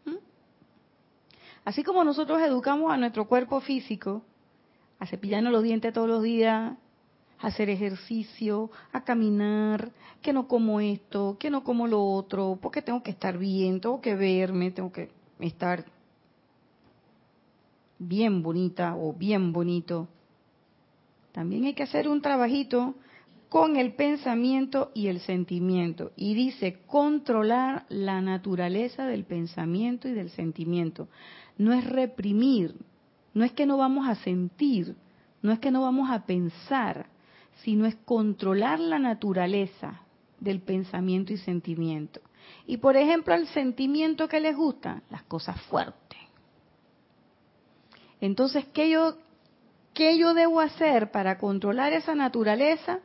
[0.06, 0.16] ¿Mm?
[1.66, 4.24] Así como nosotros educamos a nuestro cuerpo físico
[5.04, 6.78] a cepillarnos los dientes todos los días,
[7.40, 9.92] a hacer ejercicio, a caminar,
[10.22, 14.00] que no como esto, que no como lo otro, porque tengo que estar bien, tengo
[14.00, 15.84] que verme, tengo que estar
[18.00, 20.08] bien bonita o bien bonito.
[21.32, 22.96] También hay que hacer un trabajito
[23.50, 26.12] con el pensamiento y el sentimiento.
[26.16, 31.08] Y dice, controlar la naturaleza del pensamiento y del sentimiento.
[31.58, 32.76] No es reprimir,
[33.34, 34.96] no es que no vamos a sentir,
[35.44, 37.08] no es que no vamos a pensar,
[37.64, 40.02] sino es controlar la naturaleza
[40.40, 42.22] del pensamiento y sentimiento.
[42.66, 46.23] Y por ejemplo, el sentimiento que les gusta, las cosas fuertes.
[48.24, 49.18] Entonces, ¿qué yo,
[49.94, 53.02] ¿qué yo debo hacer para controlar esa naturaleza?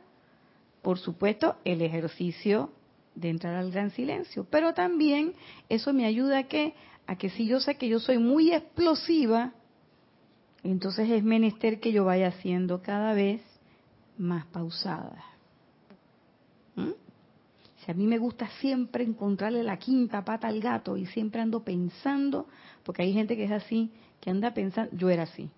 [0.81, 2.71] por supuesto, el ejercicio
[3.15, 5.33] de entrar al gran silencio, pero también
[5.67, 6.73] eso me ayuda a que
[7.05, 9.53] a que si yo sé que yo soy muy explosiva,
[10.63, 13.41] entonces es menester que yo vaya haciendo cada vez
[14.17, 15.23] más pausada.
[16.75, 16.91] ¿Mm?
[17.77, 21.63] Si a mí me gusta siempre encontrarle la quinta pata al gato y siempre ando
[21.63, 22.47] pensando,
[22.83, 25.49] porque hay gente que es así, que anda pensando, yo era así.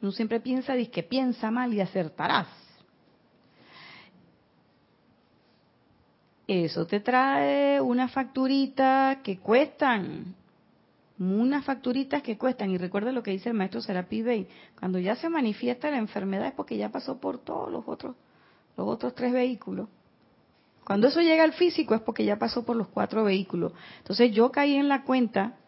[0.00, 2.48] Uno siempre piensa, dice que piensa mal y acertarás.
[6.60, 10.34] eso te trae una facturita que cuestan,
[11.18, 12.70] unas facturitas que cuestan.
[12.70, 14.48] Y recuerda lo que dice el maestro Serapi Bey,
[14.78, 18.16] cuando ya se manifiesta la enfermedad es porque ya pasó por todos los otros,
[18.76, 19.88] los otros tres vehículos.
[20.84, 23.72] Cuando eso llega al físico es porque ya pasó por los cuatro vehículos.
[23.98, 25.58] Entonces yo caí en la cuenta,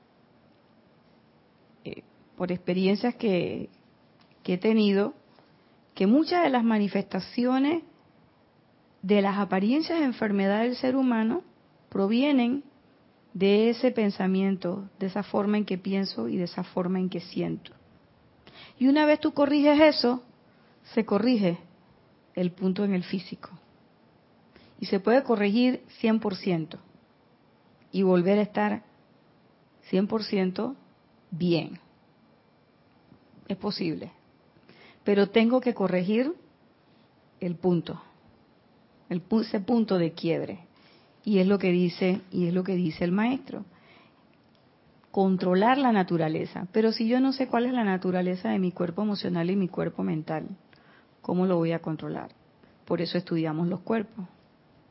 [2.36, 3.68] por experiencias que,
[4.42, 5.14] que he tenido,
[5.94, 7.82] que muchas de las manifestaciones
[9.02, 11.42] de las apariencias de enfermedad del ser humano
[11.90, 12.64] provienen
[13.34, 17.20] de ese pensamiento, de esa forma en que pienso y de esa forma en que
[17.20, 17.72] siento.
[18.78, 20.22] Y una vez tú corriges eso,
[20.94, 21.58] se corrige
[22.34, 23.50] el punto en el físico.
[24.80, 26.78] Y se puede corregir 100%
[27.92, 28.82] y volver a estar
[29.90, 30.74] 100%
[31.30, 31.78] bien.
[33.54, 34.10] Es posible.
[35.04, 36.34] Pero tengo que corregir
[37.38, 38.00] el punto
[39.08, 40.60] el, ese punto de quiebre.
[41.24, 43.64] Y es lo que dice, y es lo que dice el maestro.
[45.10, 46.66] Controlar la naturaleza.
[46.72, 49.68] Pero si yo no sé cuál es la naturaleza de mi cuerpo emocional y mi
[49.68, 50.48] cuerpo mental,
[51.22, 52.30] ¿cómo lo voy a controlar?
[52.84, 54.26] Por eso estudiamos los cuerpos.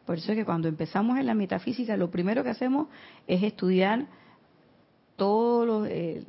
[0.05, 2.87] Por eso es que cuando empezamos en la metafísica, lo primero que hacemos
[3.27, 4.07] es estudiar
[5.15, 6.23] todo lo, eh,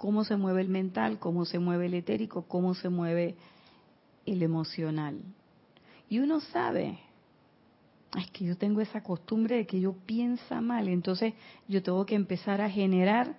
[0.00, 3.36] cómo se mueve el mental, cómo se mueve el etérico, cómo se mueve
[4.24, 5.20] el emocional.
[6.08, 6.98] Y uno sabe,
[8.18, 11.34] es que yo tengo esa costumbre de que yo piensa mal, entonces
[11.68, 13.36] yo tengo que empezar a generar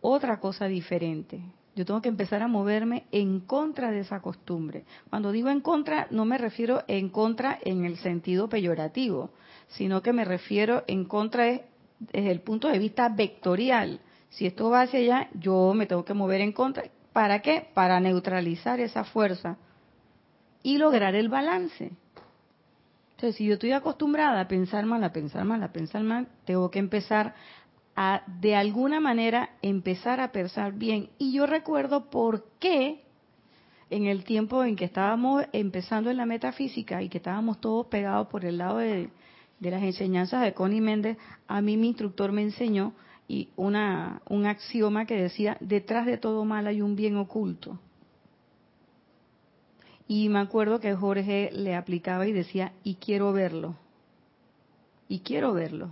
[0.00, 1.40] otra cosa diferente.
[1.76, 4.84] Yo tengo que empezar a moverme en contra de esa costumbre.
[5.08, 9.30] Cuando digo en contra, no me refiero en contra en el sentido peyorativo,
[9.68, 11.44] sino que me refiero en contra
[12.00, 14.00] desde el punto de vista vectorial.
[14.30, 16.84] Si esto va hacia allá, yo me tengo que mover en contra.
[17.12, 17.68] ¿Para qué?
[17.74, 19.56] Para neutralizar esa fuerza
[20.62, 21.92] y lograr el balance.
[23.10, 26.70] Entonces, si yo estoy acostumbrada a pensar mal, a pensar mal, a pensar mal, tengo
[26.70, 27.34] que empezar
[27.96, 31.10] a, de alguna manera, empezar a pensar bien.
[31.18, 33.02] Y yo recuerdo por qué
[33.90, 38.28] en el tiempo en que estábamos empezando en la metafísica y que estábamos todos pegados
[38.28, 39.10] por el lado de,
[39.60, 41.16] las enseñanzas de Connie Méndez,
[41.48, 42.92] a mí mi instructor me enseñó
[43.28, 47.78] y una, un axioma que decía, detrás de todo mal hay un bien oculto.
[50.08, 53.76] Y me acuerdo que Jorge le aplicaba y decía, y quiero verlo.
[55.06, 55.90] Y quiero verlo.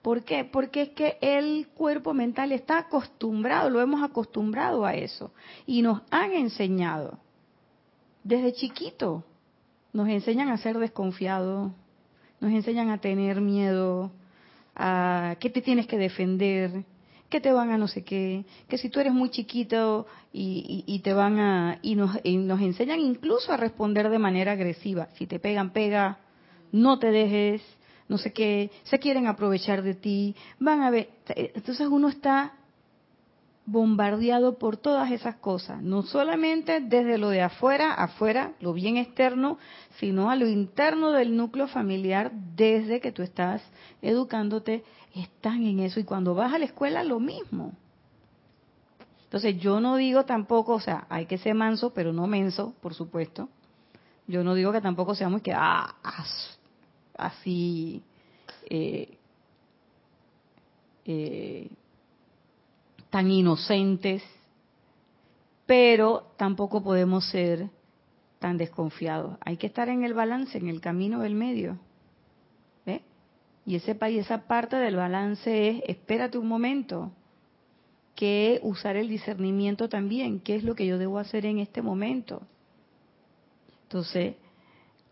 [0.00, 0.44] ¿Por qué?
[0.44, 5.30] Porque es que el cuerpo mental está acostumbrado, lo hemos acostumbrado a eso.
[5.66, 7.18] Y nos han enseñado,
[8.22, 9.24] desde chiquito,
[9.92, 11.72] nos enseñan a ser desconfiados,
[12.40, 14.10] nos enseñan a tener miedo,
[14.76, 16.84] a que te tienes que defender,
[17.28, 21.12] que te van a no sé qué, que si tú eres muy chiquito y, te
[21.12, 25.70] van a y nos, nos enseñan incluso a responder de manera agresiva, si te pegan
[25.70, 26.18] pega,
[26.72, 27.62] no te dejes,
[28.08, 32.54] no sé qué, se quieren aprovechar de ti, van a ver, entonces uno está
[33.66, 39.58] bombardeado por todas esas cosas, no solamente desde lo de afuera, afuera, lo bien externo,
[39.98, 43.62] sino a lo interno del núcleo familiar desde que tú estás
[44.02, 44.84] educándote,
[45.14, 47.72] están en eso y cuando vas a la escuela lo mismo.
[49.24, 52.94] Entonces yo no digo tampoco, o sea, hay que ser manso, pero no menso, por
[52.94, 53.48] supuesto.
[54.26, 55.94] Yo no digo que tampoco seamos que ah,
[57.16, 58.02] así
[58.68, 59.18] eh,
[61.04, 61.70] eh,
[63.14, 64.24] tan inocentes
[65.66, 67.68] pero tampoco podemos ser
[68.40, 69.38] tan desconfiados.
[69.40, 71.78] Hay que estar en el balance, en el camino del medio.
[72.84, 73.02] ¿Ve?
[73.64, 77.12] Y ese, esa parte del balance es, espérate un momento,
[78.16, 82.42] que usar el discernimiento también, qué es lo que yo debo hacer en este momento.
[83.84, 84.34] Entonces,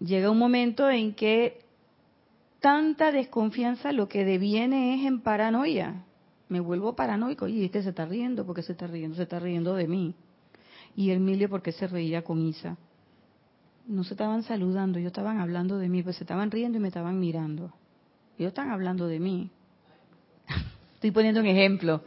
[0.00, 1.61] llega un momento en que
[2.59, 6.05] tanta desconfianza lo que deviene es en paranoia.
[6.53, 7.48] Me vuelvo paranoico.
[7.48, 9.16] Y este se está riendo, porque se está riendo?
[9.16, 10.14] Se está riendo de mí.
[10.94, 12.76] Y Emilio, porque se reía con Isa?
[13.86, 16.88] No se estaban saludando, ellos estaban hablando de mí, pues se estaban riendo y me
[16.88, 17.72] estaban mirando.
[18.38, 19.50] Ellos están hablando de mí.
[20.96, 22.03] Estoy poniendo un ejemplo.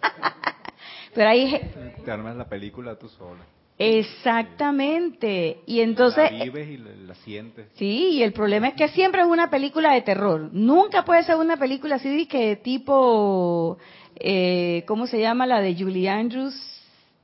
[1.14, 1.60] Pero ahí...
[2.02, 3.44] Te armas la película tú sola.
[3.78, 5.58] Exactamente.
[5.66, 6.30] Y entonces...
[6.30, 7.66] La vives y la, sientes.
[7.74, 10.50] Sí, y el problema es que siempre es una película de terror.
[10.52, 13.78] Nunca puede ser una película así que tipo...
[14.16, 16.54] Eh, ¿Cómo se llama la de Julie Andrews?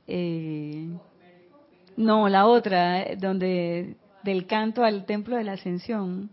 [0.07, 0.89] Eh,
[1.95, 6.29] no, la otra, donde del canto al templo de la ascensión.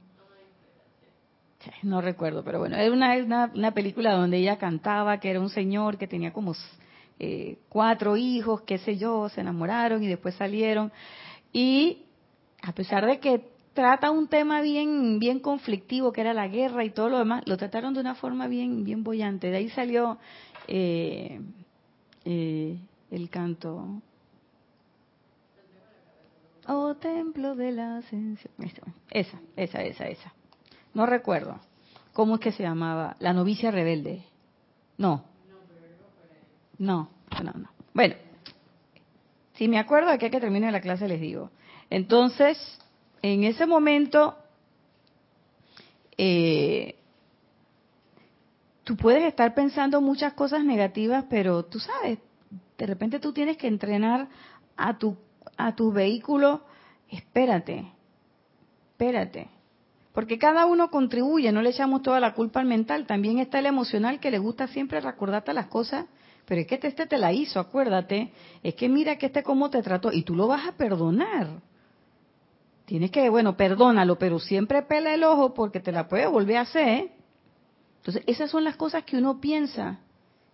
[1.82, 5.50] No recuerdo, pero bueno, era una, una, una película donde ella cantaba, que era un
[5.50, 6.54] señor que tenía como
[7.18, 10.92] eh, cuatro hijos, qué sé yo, se enamoraron y después salieron.
[11.52, 12.04] Y
[12.62, 13.42] a pesar de que
[13.74, 17.56] trata un tema bien bien conflictivo que era la guerra y todo lo demás lo
[17.56, 19.50] trataron de una forma bien bien bollante.
[19.50, 20.18] De ahí salió
[20.68, 21.40] eh,
[22.24, 22.78] eh,
[23.10, 24.00] el canto.
[26.66, 28.52] Oh templo de la ascensión.
[29.10, 30.32] Esa esa esa esa.
[30.94, 31.58] No recuerdo.
[32.12, 34.24] Cómo es que se llamaba la novicia rebelde.
[34.98, 35.24] No
[36.78, 37.10] no,
[37.42, 37.68] no, no.
[37.92, 38.14] Bueno,
[39.54, 41.50] si me acuerdo de que que termine la clase les digo.
[41.90, 42.58] Entonces,
[43.22, 44.36] en ese momento,
[46.16, 46.94] eh,
[48.84, 52.18] tú puedes estar pensando muchas cosas negativas, pero tú sabes,
[52.78, 54.28] de repente tú tienes que entrenar
[54.76, 55.16] a tu,
[55.56, 56.62] a tu vehículo,
[57.10, 57.92] espérate,
[58.92, 59.48] espérate.
[60.12, 63.66] Porque cada uno contribuye, no le echamos toda la culpa al mental, también está el
[63.66, 66.06] emocional que le gusta siempre recordarte las cosas
[66.48, 68.32] pero es que este, te la hizo, acuérdate,
[68.62, 71.60] es que mira que este cómo te trató y tú lo vas a perdonar.
[72.86, 76.62] Tienes que, bueno, perdónalo, pero siempre pela el ojo porque te la puede volver a
[76.62, 77.10] hacer.
[77.98, 80.00] Entonces, esas son las cosas que uno piensa,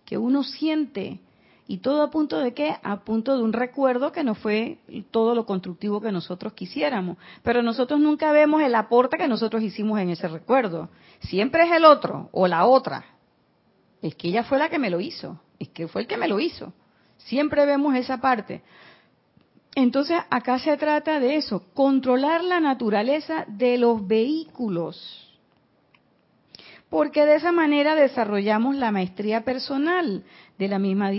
[0.03, 1.21] que uno siente.
[1.65, 2.75] Y todo a punto de qué?
[2.83, 4.79] A punto de un recuerdo que no fue
[5.11, 7.17] todo lo constructivo que nosotros quisiéramos.
[7.41, 10.89] Pero nosotros nunca vemos el aporte que nosotros hicimos en ese recuerdo.
[11.21, 13.05] Siempre es el otro o la otra.
[14.01, 16.27] Es que ella fue la que me lo hizo es que fue el que me
[16.27, 16.73] lo hizo.
[17.17, 18.61] Siempre vemos esa parte.
[19.75, 25.21] Entonces, acá se trata de eso, controlar la naturaleza de los vehículos.
[26.89, 30.23] Porque de esa manera desarrollamos la maestría personal,
[30.57, 31.11] de la misma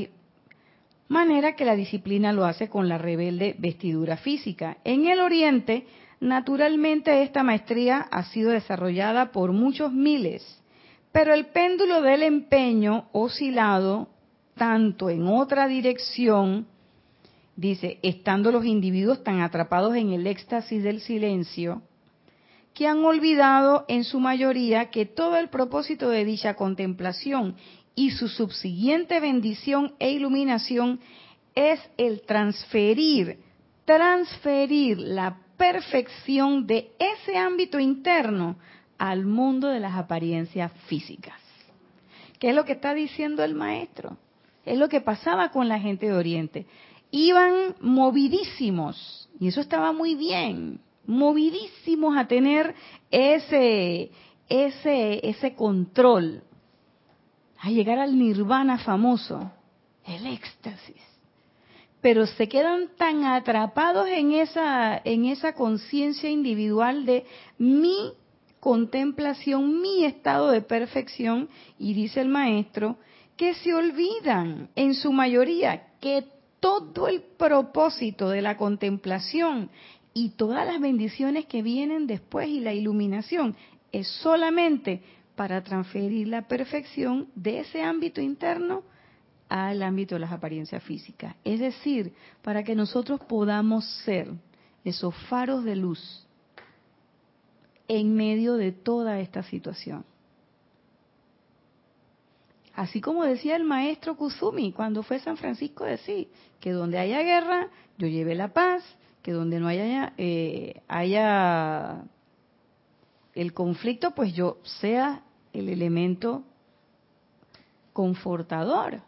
[1.08, 4.78] manera que la disciplina lo hace con la rebelde vestidura física.
[4.84, 5.86] En el Oriente,
[6.20, 10.62] naturalmente esta maestría ha sido desarrollada por muchos miles,
[11.12, 14.08] pero el péndulo del empeño oscilado
[14.56, 16.66] tanto en otra dirección,
[17.54, 21.82] dice, estando los individuos tan atrapados en el éxtasis del silencio,
[22.74, 27.56] que han olvidado en su mayoría que todo el propósito de dicha contemplación
[27.94, 31.00] y su subsiguiente bendición e iluminación
[31.54, 33.38] es el transferir,
[33.86, 38.56] transferir la perfección de ese ámbito interno
[38.98, 41.40] al mundo de las apariencias físicas.
[42.38, 44.18] ¿Qué es lo que está diciendo el maestro?
[44.66, 46.66] Es lo que pasaba con la gente de Oriente.
[47.12, 52.74] Iban movidísimos, y eso estaba muy bien, movidísimos a tener
[53.12, 54.10] ese,
[54.48, 56.42] ese, ese control,
[57.60, 59.52] a llegar al nirvana famoso,
[60.04, 61.00] el éxtasis.
[62.00, 67.24] Pero se quedan tan atrapados en esa, en esa conciencia individual de
[67.56, 68.12] mi
[68.58, 71.48] contemplación, mi estado de perfección,
[71.78, 72.96] y dice el maestro,
[73.36, 76.24] que se olvidan en su mayoría que
[76.60, 79.70] todo el propósito de la contemplación
[80.14, 83.54] y todas las bendiciones que vienen después y la iluminación
[83.92, 85.02] es solamente
[85.36, 88.82] para transferir la perfección de ese ámbito interno
[89.48, 91.36] al ámbito de las apariencias físicas.
[91.44, 94.32] Es decir, para que nosotros podamos ser
[94.84, 96.26] esos faros de luz
[97.88, 100.04] en medio de toda esta situación.
[102.76, 106.28] Así como decía el maestro Kusumi cuando fue a San Francisco decir
[106.60, 108.84] que donde haya guerra, yo lleve la paz,
[109.22, 112.04] que donde no haya, eh, haya
[113.34, 115.22] el conflicto, pues yo sea
[115.54, 116.44] el elemento
[117.94, 119.00] confortador.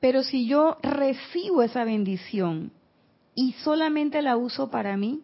[0.00, 2.72] Pero si yo recibo esa bendición
[3.36, 5.20] y solamente la uso para mí,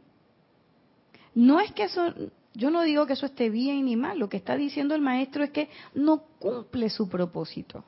[1.34, 2.14] no es que eso,
[2.54, 5.44] yo no digo que eso esté bien ni mal, lo que está diciendo el maestro
[5.44, 7.84] es que no cumple su propósito.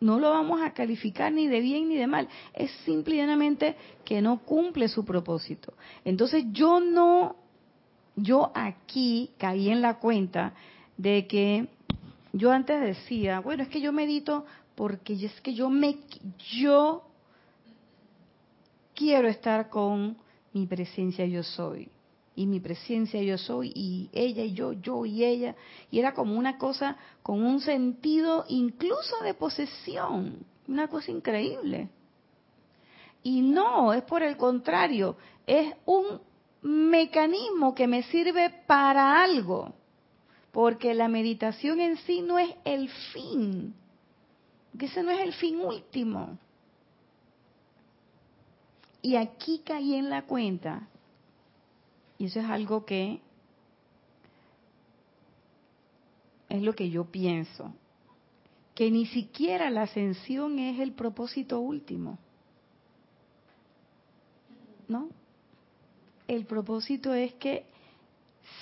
[0.00, 4.38] No lo vamos a calificar ni de bien ni de mal, es simplemente que no
[4.38, 5.74] cumple su propósito.
[6.04, 7.36] Entonces yo no,
[8.16, 10.54] yo aquí caí en la cuenta
[10.96, 11.68] de que
[12.32, 15.98] yo antes decía, bueno, es que yo medito porque es que yo me,
[16.52, 17.04] yo
[18.94, 20.16] quiero estar con
[20.54, 21.90] mi presencia yo soy
[22.34, 25.56] y mi presencia yo soy y ella y yo, yo y ella.
[25.90, 31.88] Y era como una cosa con un sentido incluso de posesión, una cosa increíble.
[33.22, 35.16] Y no, es por el contrario,
[35.46, 36.20] es un
[36.62, 39.74] mecanismo que me sirve para algo,
[40.52, 43.74] porque la meditación en sí no es el fin,
[44.78, 46.38] que ese no es el fin último.
[49.02, 50.89] Y aquí caí en la cuenta
[52.20, 53.18] y eso es algo que
[56.50, 57.72] es lo que yo pienso,
[58.74, 62.18] que ni siquiera la ascensión es el propósito último.
[64.86, 65.08] ¿No?
[66.28, 67.64] El propósito es que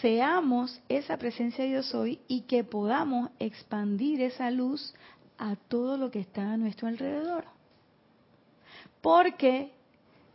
[0.01, 4.95] seamos esa presencia de yo soy y que podamos expandir esa luz
[5.37, 7.45] a todo lo que está a nuestro alrededor.
[9.01, 9.73] Porque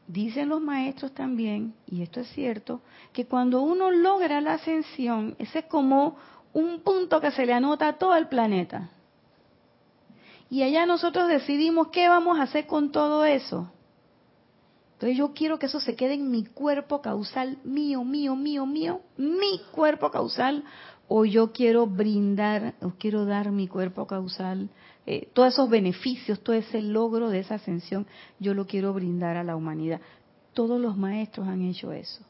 [0.07, 2.81] dicen los maestros también, y esto es cierto,
[3.11, 6.17] que cuando uno logra la ascensión, ese es como
[6.53, 8.89] un punto que se le anota a todo el planeta.
[10.49, 13.71] Y allá nosotros decidimos qué vamos a hacer con todo eso.
[14.93, 19.01] Entonces yo quiero que eso se quede en mi cuerpo causal mío, mío, mío, mío,
[19.17, 20.63] mi cuerpo causal,
[21.07, 24.69] o yo quiero brindar, o quiero dar mi cuerpo causal
[25.05, 28.07] eh, todos esos beneficios, todo ese logro de esa ascensión,
[28.39, 29.99] yo lo quiero brindar a la humanidad.
[30.53, 32.23] Todos los maestros han hecho eso.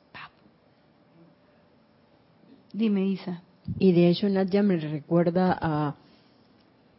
[2.74, 3.44] Dime, Isa.
[3.78, 5.96] Y de hecho, Nadia me recuerda a,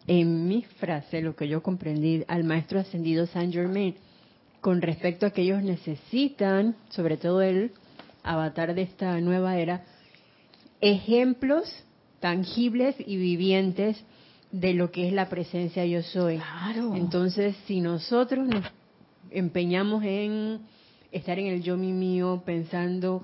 [0.07, 3.97] en mi frase, lo que yo comprendí, al maestro ascendido Saint Germain,
[4.61, 7.73] con respecto a que ellos necesitan, sobre todo el
[8.23, 9.85] avatar de esta nueva era,
[10.81, 11.85] ejemplos
[12.21, 14.03] tangibles y vivientes
[14.55, 16.41] de lo que es la presencia yo soy.
[16.95, 18.65] Entonces, si nosotros nos
[19.31, 20.61] empeñamos en
[21.11, 23.23] estar en el yo mi mío, pensando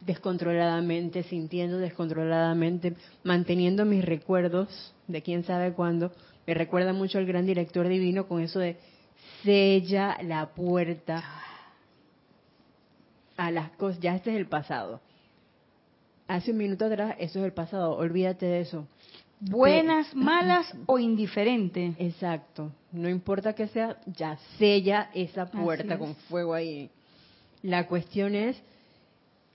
[0.00, 2.94] descontroladamente, sintiendo descontroladamente,
[3.24, 6.12] manteniendo mis recuerdos de quién sabe cuándo,
[6.46, 8.76] me recuerda mucho al gran director divino con eso de
[9.42, 11.24] sella la puerta
[13.36, 15.00] a las cosas, ya este es el pasado.
[16.28, 18.86] Hace un minuto atrás, eso es el pasado, olvídate de eso
[19.40, 21.94] buenas, malas o indiferentes.
[21.98, 22.72] Exacto.
[22.92, 26.90] No importa que sea, ya sella esa puerta con fuego ahí.
[27.62, 28.60] La cuestión es,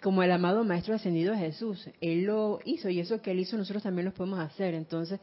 [0.02, 3.84] como el amado Maestro Ascendido Jesús, Él lo hizo y eso que Él hizo nosotros
[3.84, 4.74] también lo podemos hacer.
[4.74, 5.20] Entonces,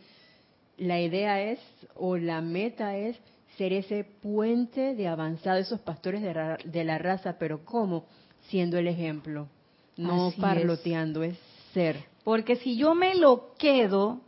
[0.76, 1.58] la idea es,
[1.94, 3.16] o la meta es,
[3.56, 8.06] ser ese puente de avanzado, esos pastores de, la raza, pero ¿cómo?
[8.48, 9.48] Siendo el ejemplo,
[9.96, 11.38] no parloteando, es
[11.72, 12.04] ser.
[12.24, 14.20] Porque si yo me lo quedo,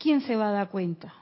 [0.00, 1.14] ¿quién se va a dar cuenta?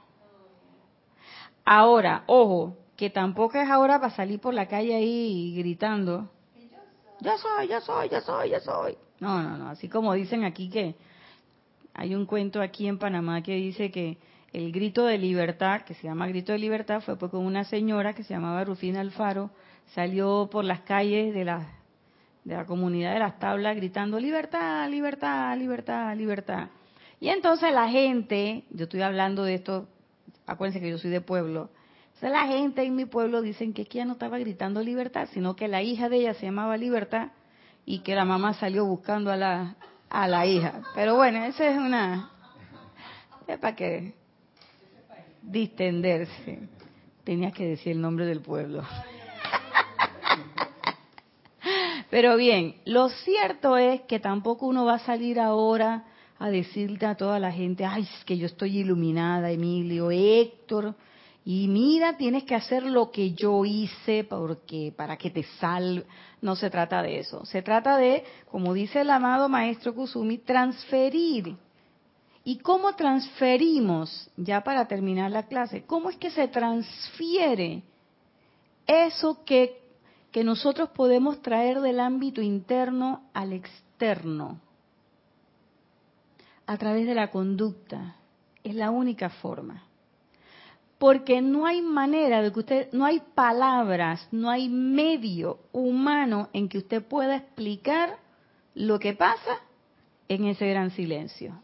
[1.65, 6.31] Ahora, ojo, que tampoco es ahora para salir por la calle ahí gritando,
[7.21, 8.97] ya soy, ya soy, ya soy, ya soy.
[9.21, 10.95] No, no, no, así como dicen aquí que
[11.93, 14.19] hay un cuento aquí en Panamá que dice que
[14.53, 18.23] el grito de libertad, que se llama grito de libertad, fue porque una señora que
[18.23, 19.51] se llamaba Rufina Alfaro
[19.95, 21.67] salió por las calles de la,
[22.45, 26.69] de la comunidad de las tablas gritando libertad, libertad, libertad, libertad.
[27.21, 29.89] Y entonces la gente, yo estoy hablando de esto,
[30.47, 31.71] acuérdense que yo soy de pueblo,
[32.07, 35.69] entonces la gente en mi pueblo dicen que ella no estaba gritando libertad, sino que
[35.69, 37.29] la hija de ella se llamaba libertad
[37.85, 39.77] y que la mamá salió buscando a la,
[40.11, 40.83] a la hija.
[40.97, 42.33] Pero bueno, esa es una...
[43.47, 44.15] Es para que
[45.43, 46.69] distenderse.
[47.23, 48.83] Tenías que decir el nombre del pueblo.
[52.11, 56.05] Pero bien, lo cierto es que tampoco uno va a salir ahora
[56.39, 60.95] a decirle a toda la gente, ay, es que yo estoy iluminada, Emilio, Héctor,
[61.45, 66.05] y mira, tienes que hacer lo que yo hice porque para que te salve.
[66.43, 67.43] No se trata de eso.
[67.47, 71.57] Se trata de, como dice el amado maestro Kusumi, transferir.
[72.45, 77.83] ¿Y cómo transferimos, ya para terminar la clase, cómo es que se transfiere
[78.87, 79.81] eso que,
[80.31, 84.61] que nosotros podemos traer del ámbito interno al externo?
[86.69, 88.17] A través de la conducta.
[88.63, 89.85] Es la única forma.
[90.99, 96.69] Porque no hay manera de que usted, no hay palabras, no hay medio humano en
[96.69, 98.19] que usted pueda explicar
[98.75, 99.61] lo que pasa
[100.29, 101.59] en ese gran silencio.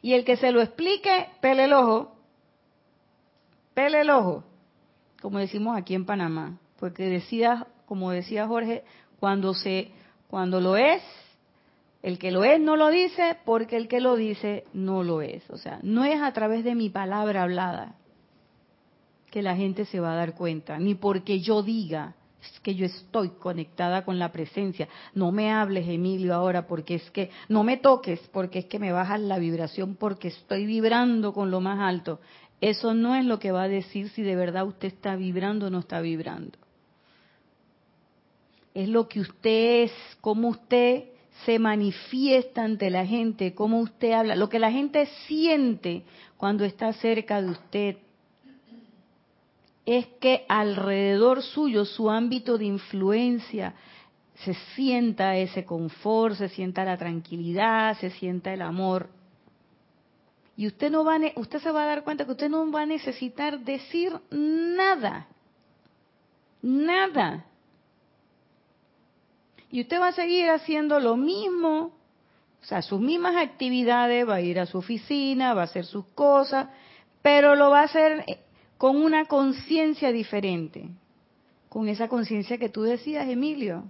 [0.00, 2.16] Y el que se lo explique, pele el ojo,
[3.74, 4.44] pele el ojo,
[5.20, 8.84] como decimos aquí en Panamá, porque decía, como decía Jorge,
[9.18, 9.90] cuando se,
[10.28, 11.02] cuando lo es,
[12.02, 15.48] el que lo es no lo dice, porque el que lo dice no lo es.
[15.50, 17.96] O sea, no es a través de mi palabra hablada
[19.30, 22.86] que la gente se va a dar cuenta, ni porque yo diga, es que yo
[22.86, 24.88] estoy conectada con la presencia.
[25.14, 28.92] No me hables, Emilio, ahora, porque es que no me toques, porque es que me
[28.92, 32.20] bajas la vibración, porque estoy vibrando con lo más alto.
[32.60, 35.70] Eso no es lo que va a decir si de verdad usted está vibrando o
[35.70, 36.58] no está vibrando.
[38.74, 41.04] Es lo que usted es, cómo usted
[41.44, 46.02] se manifiesta ante la gente, cómo usted habla, lo que la gente siente
[46.36, 47.96] cuando está cerca de usted,
[49.86, 53.74] es que alrededor suyo, su ámbito de influencia,
[54.44, 59.08] se sienta ese confort, se sienta la tranquilidad, se sienta el amor.
[60.56, 62.86] Y usted no va usted se va a dar cuenta que usted no va a
[62.86, 65.26] necesitar decir nada.
[66.62, 67.46] Nada.
[69.70, 71.92] Y usted va a seguir haciendo lo mismo,
[72.60, 76.06] o sea, sus mismas actividades, va a ir a su oficina, va a hacer sus
[76.06, 76.68] cosas,
[77.22, 78.24] pero lo va a hacer
[78.78, 80.88] con una conciencia diferente,
[81.68, 83.84] con esa conciencia que tú decías, Emilio,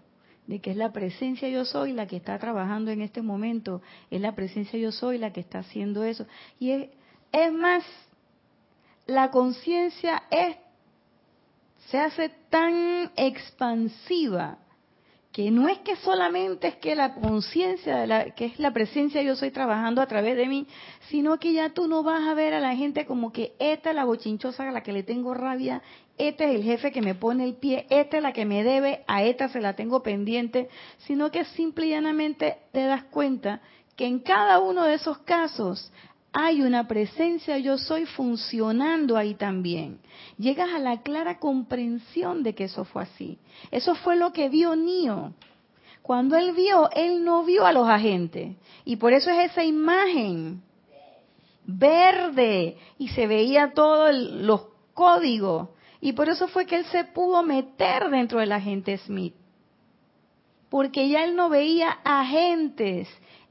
[0.46, 4.20] de que es la presencia yo soy la que está trabajando en este momento, es
[4.20, 6.26] la presencia yo soy la que está haciendo eso.
[6.58, 6.88] Y es,
[7.32, 7.84] es más,
[9.06, 10.56] la conciencia es
[11.86, 14.58] se hace tan expansiva
[15.40, 19.50] que no es que solamente es que la conciencia que es la presencia yo soy
[19.50, 20.66] trabajando a través de mí,
[21.08, 23.96] sino que ya tú no vas a ver a la gente como que esta es
[23.96, 25.80] la bochinchosa a la que le tengo rabia,
[26.18, 29.02] este es el jefe que me pone el pie, esta es la que me debe,
[29.06, 30.68] a esta se la tengo pendiente,
[31.06, 33.62] sino que simple y llanamente te das cuenta
[33.96, 35.90] que en cada uno de esos casos
[36.32, 39.98] hay una presencia yo soy funcionando ahí también.
[40.38, 43.38] Llegas a la clara comprensión de que eso fue así.
[43.70, 45.32] Eso fue lo que vio Nio.
[46.02, 48.56] Cuando él vio, él no vio a los agentes.
[48.84, 50.62] Y por eso es esa imagen
[51.64, 54.62] verde y se veía todos los
[54.94, 55.68] códigos.
[56.00, 59.34] Y por eso fue que él se pudo meter dentro del agente Smith.
[60.68, 63.08] Porque ya él no veía agentes,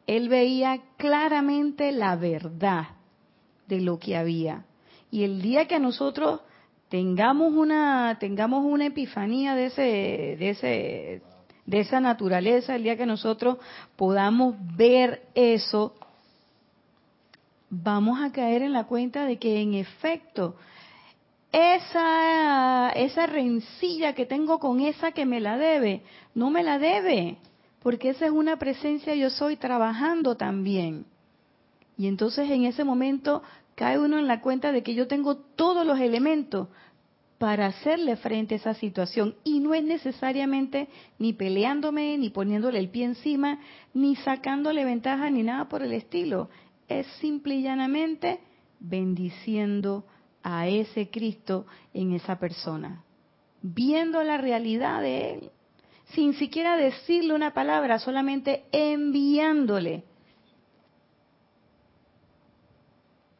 [0.10, 2.88] él veía claramente la verdad
[3.68, 4.66] de lo que había.
[5.12, 6.42] Y el día que nosotros
[6.90, 9.82] tengamos una tengamos una epifanía de ese
[10.40, 11.22] de ese
[11.68, 13.60] de esa naturaleza, el día que nosotros
[13.96, 15.94] podamos ver eso,
[17.70, 20.56] vamos a caer en la cuenta de que en efecto
[21.52, 26.02] esa esa rencilla que tengo con esa que me la debe,
[26.34, 27.38] no me la debe
[27.82, 31.06] porque esa es una presencia yo soy trabajando también.
[31.98, 33.42] Y entonces en ese momento
[33.76, 36.68] cae uno en la cuenta de que yo tengo todos los elementos
[37.38, 42.90] para hacerle frente a esa situación y no es necesariamente ni peleándome, ni poniéndole el
[42.90, 43.60] pie encima,
[43.94, 46.50] ni sacándole ventaja, ni nada por el estilo.
[46.90, 48.42] Es simple y llanamente
[48.82, 50.06] bendiciendo
[50.44, 53.04] a ese Cristo en esa persona,
[53.62, 55.52] viendo la realidad de Él
[56.14, 60.04] sin siquiera decirle una palabra, solamente enviándole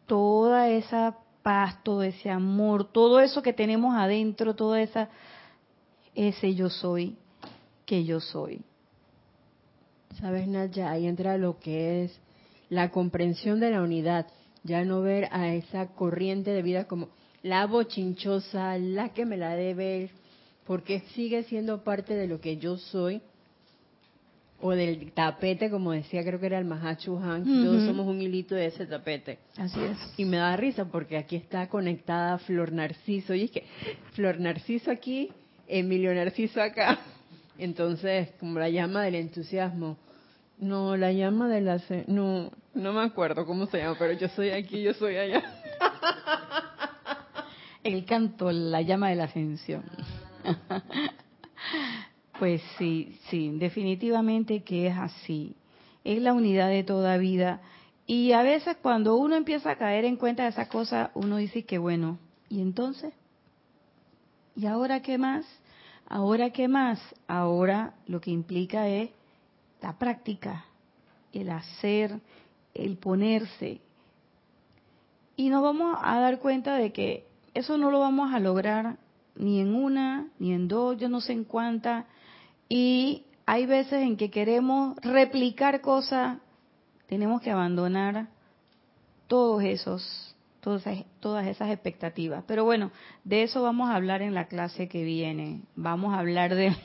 [0.06, 5.10] toda esa paz, todo ese amor, todo eso que tenemos adentro, toda esa
[6.16, 7.16] ese yo soy
[7.86, 8.62] que yo soy.
[10.20, 12.20] Sabes, Naya, ahí entra lo que es
[12.70, 14.28] la comprensión de la unidad,
[14.64, 17.10] ya no ver a esa corriente de vida como
[17.42, 20.12] la bochinchosa, la que me la debe,
[20.70, 23.24] porque sigue siendo parte de lo que yo soy,
[24.62, 28.54] o del tapete, como decía, creo que era el Mahachu Han, todos somos un hilito
[28.54, 29.40] de ese tapete.
[29.58, 29.98] Así es.
[30.16, 33.64] Y me da risa porque aquí está conectada Flor Narciso, y es que
[34.12, 35.32] Flor Narciso aquí,
[35.68, 37.00] Emilio Narciso acá.
[37.58, 39.98] Entonces, como la llama del entusiasmo.
[40.60, 41.82] No, la llama de la...
[42.06, 45.42] No, no me acuerdo cómo se llama, pero yo soy aquí, yo soy allá.
[47.84, 49.84] El canto, la llama de la ascensión.
[52.40, 55.56] pues sí, sí, definitivamente que es así.
[56.04, 57.62] Es la unidad de toda vida.
[58.06, 61.64] Y a veces cuando uno empieza a caer en cuenta de esas cosas, uno dice
[61.66, 62.18] que bueno,
[62.50, 63.14] ¿y entonces?
[64.56, 65.46] ¿Y ahora qué más?
[66.08, 67.00] ¿Ahora qué más?
[67.28, 69.12] Ahora lo que implica es
[69.82, 70.66] la práctica,
[71.32, 72.20] el hacer,
[72.74, 73.80] el ponerse.
[75.36, 78.98] Y nos vamos a dar cuenta de que eso no lo vamos a lograr
[79.40, 82.06] ni en una, ni en dos, yo no sé en cuántas.
[82.68, 86.38] Y hay veces en que queremos replicar cosas,
[87.08, 88.28] tenemos que abandonar
[89.28, 90.84] todos esos, todas,
[91.22, 92.44] todas esas expectativas.
[92.46, 92.92] Pero bueno,
[93.24, 95.62] de eso vamos a hablar en la clase que viene.
[95.76, 96.76] Vamos a hablar de,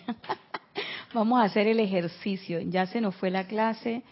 [1.13, 2.61] vamos a hacer el ejercicio.
[2.61, 4.05] Ya se nos fue la clase.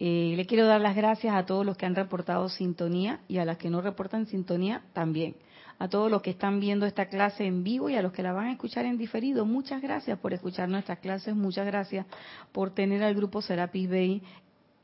[0.00, 3.44] Eh, le quiero dar las gracias a todos los que han reportado sintonía y a
[3.44, 5.36] las que no reportan sintonía también
[5.82, 8.32] a todos los que están viendo esta clase en vivo y a los que la
[8.32, 9.44] van a escuchar en diferido.
[9.44, 12.06] Muchas gracias por escuchar nuestras clases, muchas gracias
[12.52, 14.22] por tener al grupo Serapis Bay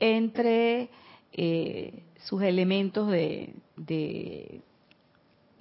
[0.01, 0.89] entre
[1.31, 4.59] eh, sus elementos de, de,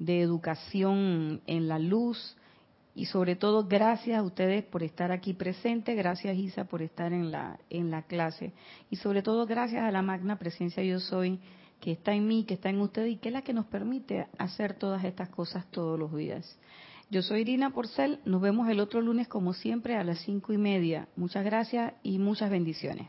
[0.00, 2.36] de educación en la luz.
[2.96, 7.30] Y sobre todo gracias a ustedes por estar aquí presentes, gracias Isa por estar en
[7.30, 8.54] la, en la clase.
[8.90, 11.38] Y sobre todo gracias a la magna presencia yo soy
[11.80, 14.26] que está en mí, que está en usted y que es la que nos permite
[14.38, 16.58] hacer todas estas cosas todos los días.
[17.10, 20.58] Yo soy Irina Porcel, nos vemos el otro lunes como siempre a las cinco y
[20.58, 21.08] media.
[21.16, 23.08] Muchas gracias y muchas bendiciones.